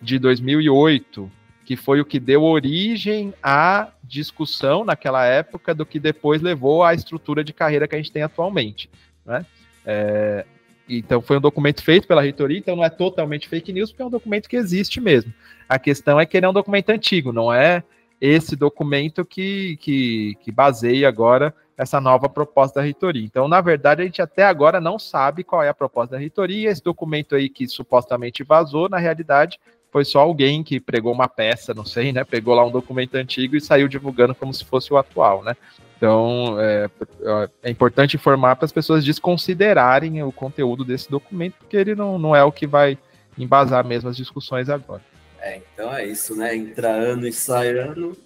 de 0.00 0.18
2008, 0.18 1.30
que 1.64 1.76
foi 1.76 2.00
o 2.00 2.04
que 2.04 2.18
deu 2.18 2.42
origem 2.42 3.32
à 3.42 3.88
discussão 4.02 4.84
naquela 4.84 5.24
época 5.24 5.74
do 5.74 5.86
que 5.86 5.98
depois 5.98 6.42
levou 6.42 6.82
à 6.82 6.94
estrutura 6.94 7.42
de 7.44 7.52
carreira 7.52 7.86
que 7.86 7.94
a 7.94 7.98
gente 7.98 8.12
tem 8.12 8.22
atualmente, 8.22 8.90
né? 9.24 9.46
É, 9.86 10.44
então 10.88 11.22
foi 11.22 11.38
um 11.38 11.40
documento 11.40 11.82
feito 11.82 12.06
pela 12.08 12.20
reitoria, 12.20 12.58
então 12.58 12.74
não 12.74 12.84
é 12.84 12.90
totalmente 12.90 13.48
fake 13.48 13.72
news, 13.72 13.90
porque 13.90 14.02
é 14.02 14.06
um 14.06 14.10
documento 14.10 14.48
que 14.48 14.56
existe 14.56 15.00
mesmo. 15.00 15.32
A 15.68 15.78
questão 15.78 16.18
é 16.18 16.26
que 16.26 16.36
ele 16.36 16.44
é 16.44 16.48
um 16.48 16.52
documento 16.52 16.90
antigo, 16.90 17.32
não 17.32 17.52
é 17.52 17.84
esse 18.20 18.54
documento 18.54 19.24
que, 19.24 19.76
que, 19.78 20.36
que 20.40 20.52
baseia 20.52 21.08
agora 21.08 21.54
essa 21.76 21.98
nova 22.00 22.28
proposta 22.28 22.80
da 22.80 22.84
reitoria. 22.84 23.24
Então, 23.24 23.48
na 23.48 23.60
verdade, 23.62 24.02
a 24.02 24.04
gente 24.04 24.20
até 24.20 24.44
agora 24.44 24.80
não 24.80 24.98
sabe 24.98 25.42
qual 25.42 25.62
é 25.62 25.68
a 25.70 25.74
proposta 25.74 26.16
da 26.16 26.20
reitoria. 26.20 26.70
Esse 26.70 26.82
documento 26.82 27.34
aí 27.34 27.48
que 27.48 27.66
supostamente 27.66 28.44
vazou, 28.44 28.88
na 28.88 28.98
realidade, 28.98 29.58
foi 29.90 30.04
só 30.04 30.20
alguém 30.20 30.62
que 30.62 30.78
pregou 30.78 31.12
uma 31.12 31.26
peça, 31.26 31.72
não 31.72 31.84
sei, 31.84 32.12
né? 32.12 32.22
Pegou 32.22 32.54
lá 32.54 32.64
um 32.64 32.70
documento 32.70 33.14
antigo 33.14 33.56
e 33.56 33.60
saiu 33.60 33.88
divulgando 33.88 34.34
como 34.34 34.52
se 34.52 34.64
fosse 34.64 34.92
o 34.92 34.98
atual, 34.98 35.42
né? 35.42 35.56
Então, 35.96 36.56
é, 36.58 36.88
é 37.62 37.70
importante 37.70 38.16
informar 38.16 38.56
para 38.56 38.64
as 38.66 38.72
pessoas 38.72 39.04
desconsiderarem 39.04 40.22
o 40.22 40.32
conteúdo 40.32 40.84
desse 40.84 41.10
documento, 41.10 41.54
porque 41.58 41.76
ele 41.76 41.94
não, 41.94 42.18
não 42.18 42.36
é 42.36 42.44
o 42.44 42.52
que 42.52 42.66
vai 42.66 42.96
embasar 43.38 43.86
mesmo 43.86 44.08
as 44.08 44.16
discussões 44.16 44.68
agora. 44.68 45.02
É, 45.40 45.56
então 45.56 45.94
é 45.94 46.06
isso, 46.06 46.36
né? 46.36 46.54
Entra 46.54 46.88
ano 46.88 47.26
e 47.26 47.32
sai 47.32 47.70
ano, 47.70 48.16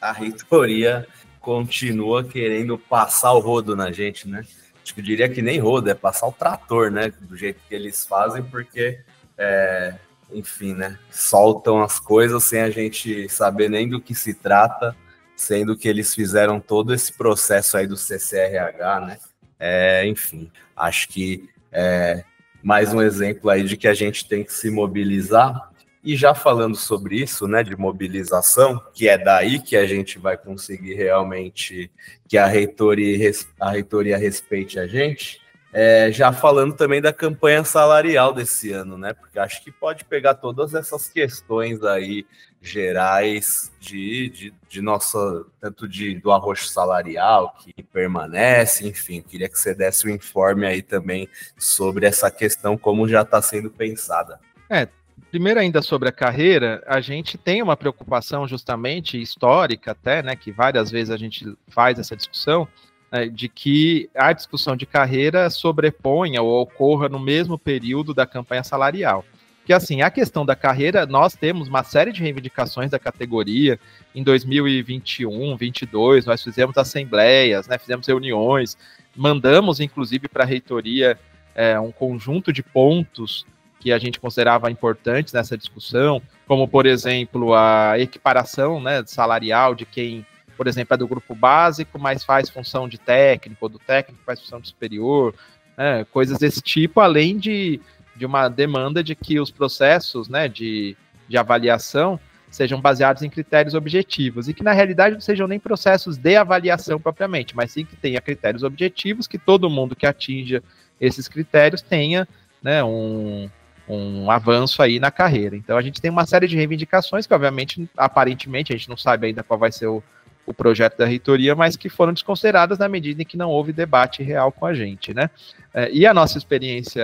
a 0.00 0.12
reitoria 0.12 1.06
continua 1.40 2.24
querendo 2.24 2.76
passar 2.76 3.32
o 3.32 3.40
rodo 3.40 3.76
na 3.76 3.92
gente, 3.92 4.28
né? 4.28 4.44
Acho 4.82 4.94
que 4.94 5.00
eu 5.00 5.04
diria 5.04 5.28
que 5.28 5.40
nem 5.40 5.58
rodo, 5.58 5.90
é 5.90 5.94
passar 5.94 6.26
o 6.26 6.32
trator, 6.32 6.90
né? 6.90 7.12
Do 7.20 7.36
jeito 7.36 7.60
que 7.68 7.74
eles 7.74 8.04
fazem, 8.04 8.42
porque, 8.42 9.00
é, 9.38 9.94
enfim, 10.32 10.74
né? 10.74 10.98
Soltam 11.10 11.82
as 11.82 12.00
coisas 12.00 12.42
sem 12.44 12.60
a 12.60 12.70
gente 12.70 13.28
saber 13.28 13.70
nem 13.70 13.88
do 13.88 14.00
que 14.00 14.14
se 14.14 14.34
trata 14.34 14.96
sendo 15.40 15.76
que 15.76 15.88
eles 15.88 16.14
fizeram 16.14 16.60
todo 16.60 16.92
esse 16.92 17.12
processo 17.12 17.76
aí 17.78 17.86
do 17.86 17.96
CCRH, 17.96 19.00
né? 19.06 19.18
É, 19.58 20.06
enfim, 20.06 20.50
acho 20.76 21.08
que 21.08 21.48
é 21.72 22.22
mais 22.62 22.92
um 22.92 23.00
exemplo 23.00 23.48
aí 23.48 23.64
de 23.64 23.76
que 23.76 23.88
a 23.88 23.94
gente 23.94 24.28
tem 24.28 24.44
que 24.44 24.52
se 24.52 24.70
mobilizar. 24.70 25.69
E 26.02 26.16
já 26.16 26.34
falando 26.34 26.76
sobre 26.76 27.16
isso, 27.16 27.46
né, 27.46 27.62
de 27.62 27.76
mobilização, 27.76 28.82
que 28.94 29.08
é 29.08 29.18
daí 29.18 29.58
que 29.60 29.76
a 29.76 29.86
gente 29.86 30.18
vai 30.18 30.36
conseguir 30.36 30.94
realmente 30.94 31.90
que 32.26 32.38
a 32.38 32.46
reitoria, 32.46 33.30
a 33.60 33.70
reitoria 33.70 34.16
respeite 34.16 34.78
a 34.78 34.86
gente, 34.86 35.40
é, 35.72 36.10
já 36.10 36.32
falando 36.32 36.74
também 36.74 37.00
da 37.00 37.12
campanha 37.12 37.62
salarial 37.62 38.32
desse 38.32 38.72
ano, 38.72 38.98
né? 38.98 39.12
Porque 39.12 39.38
acho 39.38 39.62
que 39.62 39.70
pode 39.70 40.04
pegar 40.04 40.34
todas 40.34 40.74
essas 40.74 41.08
questões 41.08 41.84
aí 41.84 42.26
gerais 42.60 43.72
de, 43.78 44.28
de, 44.30 44.54
de 44.68 44.82
nossa, 44.82 45.44
tanto 45.60 45.88
de, 45.88 46.18
do 46.18 46.32
arroxo 46.32 46.68
salarial 46.68 47.54
que 47.60 47.82
permanece, 47.84 48.86
enfim, 48.86 49.22
queria 49.22 49.48
que 49.48 49.58
você 49.58 49.74
desse 49.74 50.06
um 50.06 50.10
informe 50.10 50.66
aí 50.66 50.82
também 50.82 51.28
sobre 51.56 52.04
essa 52.04 52.30
questão, 52.30 52.76
como 52.76 53.08
já 53.08 53.22
está 53.22 53.40
sendo 53.40 53.70
pensada. 53.70 54.40
É, 54.68 54.88
primeiro 55.30 55.60
ainda 55.60 55.80
sobre 55.80 56.08
a 56.08 56.12
carreira, 56.12 56.82
a 56.86 57.00
gente 57.00 57.38
tem 57.38 57.62
uma 57.62 57.76
preocupação 57.76 58.48
justamente 58.48 59.20
histórica 59.20 59.92
até, 59.92 60.22
né, 60.22 60.34
que 60.34 60.50
várias 60.50 60.90
vezes 60.90 61.10
a 61.10 61.16
gente 61.16 61.46
faz 61.68 61.98
essa 61.98 62.16
discussão, 62.16 62.66
né, 63.12 63.28
de 63.28 63.48
que 63.48 64.10
a 64.14 64.32
discussão 64.32 64.76
de 64.76 64.86
carreira 64.86 65.48
sobreponha 65.48 66.42
ou 66.42 66.60
ocorra 66.62 67.08
no 67.08 67.18
mesmo 67.18 67.58
período 67.58 68.12
da 68.12 68.26
campanha 68.26 68.64
salarial. 68.64 69.24
Porque, 69.58 69.72
assim, 69.72 70.02
a 70.02 70.10
questão 70.10 70.44
da 70.44 70.56
carreira, 70.56 71.06
nós 71.06 71.34
temos 71.34 71.68
uma 71.68 71.84
série 71.84 72.12
de 72.12 72.20
reivindicações 72.20 72.90
da 72.90 72.98
categoria. 72.98 73.78
Em 74.12 74.24
2021, 74.24 75.28
2022, 75.30 76.26
nós 76.26 76.42
fizemos 76.42 76.76
assembleias, 76.76 77.68
né, 77.68 77.78
fizemos 77.78 78.08
reuniões, 78.08 78.76
mandamos, 79.14 79.78
inclusive, 79.78 80.28
para 80.28 80.42
a 80.42 80.46
reitoria 80.46 81.16
é, 81.54 81.78
um 81.78 81.92
conjunto 81.92 82.52
de 82.52 82.62
pontos 82.62 83.46
que 83.80 83.92
a 83.92 83.98
gente 83.98 84.20
considerava 84.20 84.70
importantes 84.70 85.32
nessa 85.32 85.56
discussão, 85.56 86.22
como, 86.46 86.68
por 86.68 86.86
exemplo, 86.86 87.54
a 87.54 87.98
equiparação 87.98 88.80
né, 88.80 89.02
salarial 89.06 89.74
de 89.74 89.84
quem 89.84 90.24
por 90.60 90.68
exemplo, 90.68 90.92
é 90.92 90.96
do 90.98 91.08
grupo 91.08 91.34
básico, 91.34 91.98
mas 91.98 92.22
faz 92.22 92.50
função 92.50 92.86
de 92.86 92.98
técnico, 92.98 93.64
ou 93.64 93.68
do 93.70 93.78
técnico 93.78 94.22
faz 94.26 94.38
função 94.38 94.60
de 94.60 94.68
superior, 94.68 95.34
né, 95.74 96.04
coisas 96.12 96.38
desse 96.38 96.60
tipo, 96.60 97.00
além 97.00 97.38
de, 97.38 97.80
de 98.14 98.26
uma 98.26 98.46
demanda 98.46 99.02
de 99.02 99.14
que 99.14 99.40
os 99.40 99.50
processos 99.50 100.28
né, 100.28 100.48
de, 100.48 100.94
de 101.26 101.38
avaliação 101.38 102.20
sejam 102.50 102.78
baseados 102.78 103.22
em 103.22 103.30
critérios 103.30 103.72
objetivos 103.72 104.48
e 104.50 104.52
que 104.52 104.62
na 104.62 104.74
realidade 104.74 105.14
não 105.14 105.20
sejam 105.22 105.48
nem 105.48 105.58
processos 105.58 106.18
de 106.18 106.36
avaliação 106.36 107.00
propriamente, 107.00 107.56
mas 107.56 107.72
sim 107.72 107.86
que 107.86 107.96
tenha 107.96 108.20
critérios 108.20 108.62
objetivos, 108.62 109.26
que 109.26 109.38
todo 109.38 109.70
mundo 109.70 109.96
que 109.96 110.04
atinja 110.04 110.62
esses 111.00 111.26
critérios 111.26 111.80
tenha 111.80 112.28
né, 112.62 112.84
um, 112.84 113.48
um 113.96 114.30
avanço 114.30 114.82
aí 114.82 115.00
na 115.00 115.10
carreira. 115.10 115.56
Então 115.56 115.76
a 115.76 115.82
gente 115.82 116.00
tem 116.00 116.10
uma 116.10 116.26
série 116.26 116.46
de 116.46 116.56
reivindicações 116.56 117.26
que, 117.26 117.34
obviamente, 117.34 117.88
aparentemente, 117.96 118.72
a 118.72 118.76
gente 118.76 118.88
não 118.88 118.96
sabe 118.96 119.28
ainda 119.28 119.42
qual 119.42 119.58
vai 119.58 119.72
ser 119.72 119.86
o, 119.86 120.02
o 120.46 120.54
projeto 120.54 120.98
da 120.98 121.06
reitoria, 121.06 121.54
mas 121.54 121.76
que 121.76 121.88
foram 121.88 122.12
desconsideradas 122.12 122.78
na 122.78 122.88
medida 122.88 123.22
em 123.22 123.24
que 123.24 123.36
não 123.36 123.50
houve 123.50 123.72
debate 123.72 124.22
real 124.22 124.52
com 124.52 124.66
a 124.66 124.74
gente, 124.74 125.12
né? 125.12 125.30
É, 125.74 125.90
e 125.90 126.06
a 126.06 126.14
nossa 126.14 126.38
experiência 126.38 127.02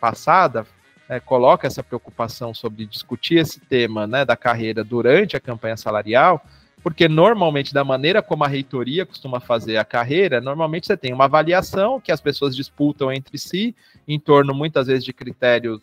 passada 0.00 0.66
é, 1.08 1.18
coloca 1.18 1.66
essa 1.66 1.82
preocupação 1.82 2.52
sobre 2.52 2.84
discutir 2.84 3.36
esse 3.36 3.60
tema 3.60 4.06
né, 4.06 4.24
da 4.24 4.36
carreira 4.36 4.84
durante 4.84 5.36
a 5.36 5.40
campanha 5.40 5.76
salarial, 5.76 6.44
porque 6.82 7.08
normalmente, 7.08 7.74
da 7.74 7.82
maneira 7.82 8.22
como 8.22 8.44
a 8.44 8.48
reitoria 8.48 9.04
costuma 9.04 9.40
fazer 9.40 9.78
a 9.78 9.84
carreira, 9.84 10.40
normalmente 10.40 10.86
você 10.86 10.96
tem 10.96 11.12
uma 11.12 11.24
avaliação 11.24 12.00
que 12.00 12.12
as 12.12 12.20
pessoas 12.20 12.54
disputam 12.54 13.10
entre 13.10 13.36
si, 13.36 13.74
em 14.06 14.18
torno 14.18 14.54
muitas 14.54 14.86
vezes 14.86 15.04
de 15.04 15.12
critérios 15.12 15.80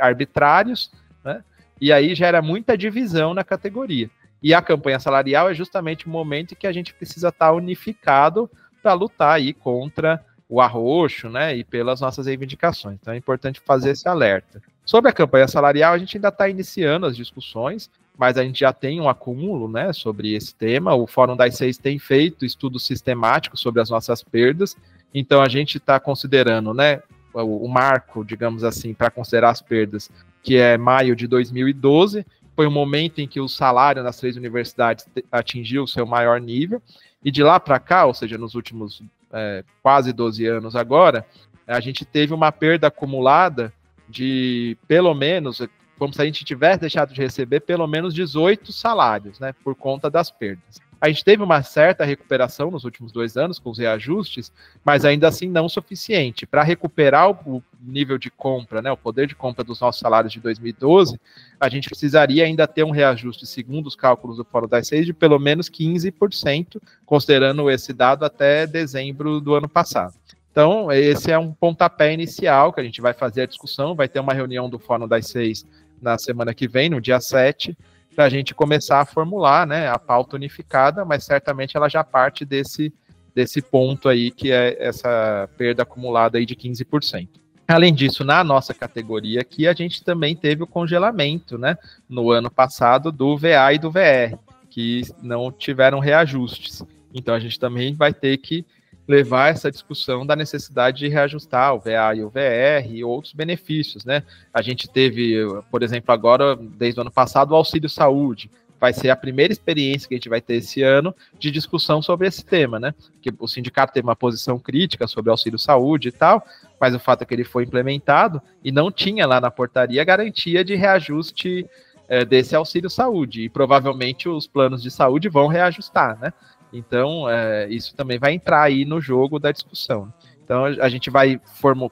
arbitrários, 0.00 0.90
né? 1.24 1.42
E 1.80 1.92
aí 1.92 2.14
gera 2.14 2.42
muita 2.42 2.76
divisão 2.76 3.34
na 3.34 3.44
categoria. 3.44 4.10
E 4.42 4.54
a 4.54 4.62
campanha 4.62 5.00
salarial 5.00 5.50
é 5.50 5.54
justamente 5.54 6.06
o 6.06 6.10
momento 6.10 6.52
em 6.52 6.56
que 6.56 6.66
a 6.66 6.72
gente 6.72 6.94
precisa 6.94 7.28
estar 7.28 7.52
unificado 7.52 8.50
para 8.82 8.92
lutar 8.92 9.34
aí 9.34 9.52
contra 9.52 10.24
o 10.48 10.60
arroxo, 10.60 11.28
né, 11.28 11.54
e 11.54 11.62
pelas 11.62 12.00
nossas 12.00 12.26
reivindicações. 12.26 12.96
Então 13.00 13.12
é 13.12 13.16
importante 13.16 13.60
fazer 13.60 13.90
esse 13.90 14.08
alerta. 14.08 14.62
Sobre 14.84 15.10
a 15.10 15.12
campanha 15.12 15.46
salarial, 15.46 15.92
a 15.92 15.98
gente 15.98 16.16
ainda 16.16 16.28
está 16.28 16.48
iniciando 16.48 17.04
as 17.04 17.14
discussões, 17.14 17.90
mas 18.16 18.38
a 18.38 18.42
gente 18.42 18.60
já 18.60 18.72
tem 18.72 18.98
um 18.98 19.08
acúmulo, 19.08 19.68
né, 19.68 19.92
sobre 19.92 20.34
esse 20.34 20.54
tema. 20.54 20.94
O 20.94 21.06
Fórum 21.06 21.36
das 21.36 21.56
Seis 21.56 21.76
tem 21.76 21.98
feito 21.98 22.46
estudo 22.46 22.78
sistemático 22.78 23.58
sobre 23.58 23.82
as 23.82 23.90
nossas 23.90 24.22
perdas, 24.22 24.74
então 25.12 25.42
a 25.42 25.48
gente 25.48 25.76
está 25.76 26.00
considerando, 26.00 26.72
né, 26.72 27.02
o, 27.32 27.64
o 27.64 27.68
marco, 27.68 28.24
digamos 28.24 28.64
assim, 28.64 28.94
para 28.94 29.10
considerar 29.10 29.50
as 29.50 29.60
perdas, 29.60 30.10
que 30.42 30.56
é 30.56 30.76
maio 30.78 31.14
de 31.14 31.26
2012, 31.26 32.24
foi 32.54 32.66
o 32.66 32.70
momento 32.70 33.20
em 33.20 33.28
que 33.28 33.40
o 33.40 33.48
salário 33.48 34.02
nas 34.02 34.16
três 34.16 34.36
universidades 34.36 35.06
atingiu 35.30 35.84
o 35.84 35.88
seu 35.88 36.06
maior 36.06 36.40
nível, 36.40 36.82
e 37.24 37.30
de 37.30 37.42
lá 37.42 37.58
para 37.60 37.78
cá, 37.78 38.04
ou 38.04 38.14
seja, 38.14 38.38
nos 38.38 38.54
últimos 38.54 39.02
é, 39.32 39.64
quase 39.82 40.12
12 40.12 40.46
anos 40.46 40.74
agora, 40.74 41.26
a 41.66 41.80
gente 41.80 42.04
teve 42.04 42.32
uma 42.32 42.50
perda 42.50 42.88
acumulada 42.88 43.72
de 44.08 44.76
pelo 44.86 45.12
menos, 45.14 45.60
como 45.98 46.14
se 46.14 46.22
a 46.22 46.24
gente 46.24 46.44
tivesse 46.44 46.80
deixado 46.80 47.12
de 47.12 47.20
receber 47.20 47.60
pelo 47.60 47.86
menos 47.86 48.14
18 48.14 48.72
salários, 48.72 49.38
né, 49.38 49.54
por 49.62 49.74
conta 49.74 50.08
das 50.10 50.30
perdas. 50.30 50.80
A 51.00 51.08
gente 51.08 51.24
teve 51.24 51.42
uma 51.42 51.62
certa 51.62 52.04
recuperação 52.04 52.70
nos 52.70 52.84
últimos 52.84 53.12
dois 53.12 53.36
anos 53.36 53.58
com 53.58 53.70
os 53.70 53.78
reajustes, 53.78 54.52
mas 54.84 55.04
ainda 55.04 55.28
assim 55.28 55.48
não 55.48 55.68
suficiente. 55.68 56.44
Para 56.44 56.62
recuperar 56.62 57.30
o 57.30 57.62
nível 57.80 58.18
de 58.18 58.30
compra, 58.30 58.82
né, 58.82 58.90
o 58.90 58.96
poder 58.96 59.26
de 59.26 59.34
compra 59.34 59.62
dos 59.62 59.80
nossos 59.80 60.00
salários 60.00 60.32
de 60.32 60.40
2012, 60.40 61.20
a 61.60 61.68
gente 61.68 61.88
precisaria 61.88 62.44
ainda 62.44 62.66
ter 62.66 62.84
um 62.84 62.90
reajuste, 62.90 63.46
segundo 63.46 63.86
os 63.86 63.94
cálculos 63.94 64.38
do 64.38 64.44
Fórum 64.44 64.66
das 64.66 64.88
Seis, 64.88 65.06
de 65.06 65.12
pelo 65.12 65.38
menos 65.38 65.70
15%, 65.70 66.80
considerando 67.06 67.70
esse 67.70 67.92
dado 67.92 68.24
até 68.24 68.66
dezembro 68.66 69.40
do 69.40 69.54
ano 69.54 69.68
passado. 69.68 70.14
Então, 70.50 70.90
esse 70.90 71.30
é 71.30 71.38
um 71.38 71.52
pontapé 71.52 72.12
inicial 72.12 72.72
que 72.72 72.80
a 72.80 72.84
gente 72.84 73.00
vai 73.00 73.12
fazer 73.12 73.42
a 73.42 73.46
discussão. 73.46 73.94
Vai 73.94 74.08
ter 74.08 74.18
uma 74.18 74.34
reunião 74.34 74.68
do 74.68 74.76
Fórum 74.76 75.06
das 75.06 75.28
Seis 75.28 75.64
na 76.02 76.18
semana 76.18 76.52
que 76.52 76.66
vem, 76.66 76.90
no 76.90 77.00
dia 77.00 77.20
7, 77.20 77.76
para 78.18 78.24
a 78.24 78.28
gente 78.28 78.52
começar 78.52 79.00
a 79.00 79.04
formular 79.04 79.64
né, 79.64 79.88
a 79.88 79.96
pauta 79.96 80.34
unificada, 80.34 81.04
mas 81.04 81.22
certamente 81.22 81.76
ela 81.76 81.88
já 81.88 82.02
parte 82.02 82.44
desse, 82.44 82.92
desse 83.32 83.62
ponto 83.62 84.08
aí, 84.08 84.32
que 84.32 84.50
é 84.50 84.76
essa 84.80 85.48
perda 85.56 85.84
acumulada 85.84 86.36
aí 86.36 86.44
de 86.44 86.56
15%. 86.56 87.28
Além 87.68 87.94
disso, 87.94 88.24
na 88.24 88.42
nossa 88.42 88.74
categoria 88.74 89.40
aqui, 89.40 89.68
a 89.68 89.72
gente 89.72 90.02
também 90.02 90.34
teve 90.34 90.64
o 90.64 90.66
congelamento, 90.66 91.56
né, 91.56 91.78
no 92.08 92.32
ano 92.32 92.50
passado, 92.50 93.12
do 93.12 93.38
VA 93.38 93.72
e 93.72 93.78
do 93.78 93.88
VR, 93.88 94.36
que 94.68 95.02
não 95.22 95.52
tiveram 95.52 96.00
reajustes. 96.00 96.82
Então, 97.14 97.36
a 97.36 97.38
gente 97.38 97.56
também 97.56 97.94
vai 97.94 98.12
ter 98.12 98.36
que 98.38 98.66
levar 99.08 99.50
essa 99.50 99.70
discussão 99.70 100.26
da 100.26 100.36
necessidade 100.36 100.98
de 100.98 101.08
reajustar 101.08 101.74
o 101.74 101.80
VA 101.80 102.14
e 102.14 102.22
o 102.22 102.28
VR 102.28 102.86
e 102.90 103.02
outros 103.02 103.32
benefícios, 103.32 104.04
né? 104.04 104.22
A 104.52 104.60
gente 104.60 104.86
teve, 104.86 105.38
por 105.70 105.82
exemplo, 105.82 106.12
agora, 106.12 106.54
desde 106.54 107.00
o 107.00 107.02
ano 107.02 107.10
passado, 107.10 107.52
o 107.52 107.56
auxílio 107.56 107.88
saúde. 107.88 108.50
Vai 108.78 108.92
ser 108.92 109.10
a 109.10 109.16
primeira 109.16 109.52
experiência 109.52 110.06
que 110.06 110.14
a 110.14 110.18
gente 110.18 110.28
vai 110.28 110.40
ter 110.40 110.56
esse 110.56 110.82
ano 110.82 111.12
de 111.36 111.50
discussão 111.50 112.00
sobre 112.00 112.28
esse 112.28 112.44
tema, 112.44 112.78
né? 112.78 112.94
Que 113.20 113.32
o 113.38 113.48
sindicato 113.48 113.92
teve 113.92 114.06
uma 114.06 114.14
posição 114.14 114.58
crítica 114.58 115.08
sobre 115.08 115.30
o 115.30 115.32
auxílio 115.32 115.58
saúde 115.58 116.08
e 116.08 116.12
tal, 116.12 116.46
mas 116.78 116.94
o 116.94 116.98
fato 117.00 117.22
é 117.22 117.24
que 117.24 117.34
ele 117.34 117.44
foi 117.44 117.64
implementado 117.64 118.40
e 118.62 118.70
não 118.70 118.92
tinha 118.92 119.26
lá 119.26 119.40
na 119.40 119.50
portaria 119.50 120.04
garantia 120.04 120.62
de 120.62 120.76
reajuste 120.76 121.66
é, 122.08 122.24
desse 122.24 122.54
auxílio 122.54 122.90
saúde. 122.90 123.42
E 123.42 123.48
provavelmente 123.48 124.28
os 124.28 124.46
planos 124.46 124.82
de 124.82 124.90
saúde 124.90 125.28
vão 125.28 125.48
reajustar, 125.48 126.18
né? 126.20 126.32
Então, 126.72 127.28
é, 127.28 127.68
isso 127.68 127.94
também 127.94 128.18
vai 128.18 128.32
entrar 128.32 128.62
aí 128.62 128.84
no 128.84 129.00
jogo 129.00 129.38
da 129.38 129.52
discussão. 129.52 130.12
Então, 130.48 130.64
a 130.64 130.88
gente 130.88 131.10
vai 131.10 131.38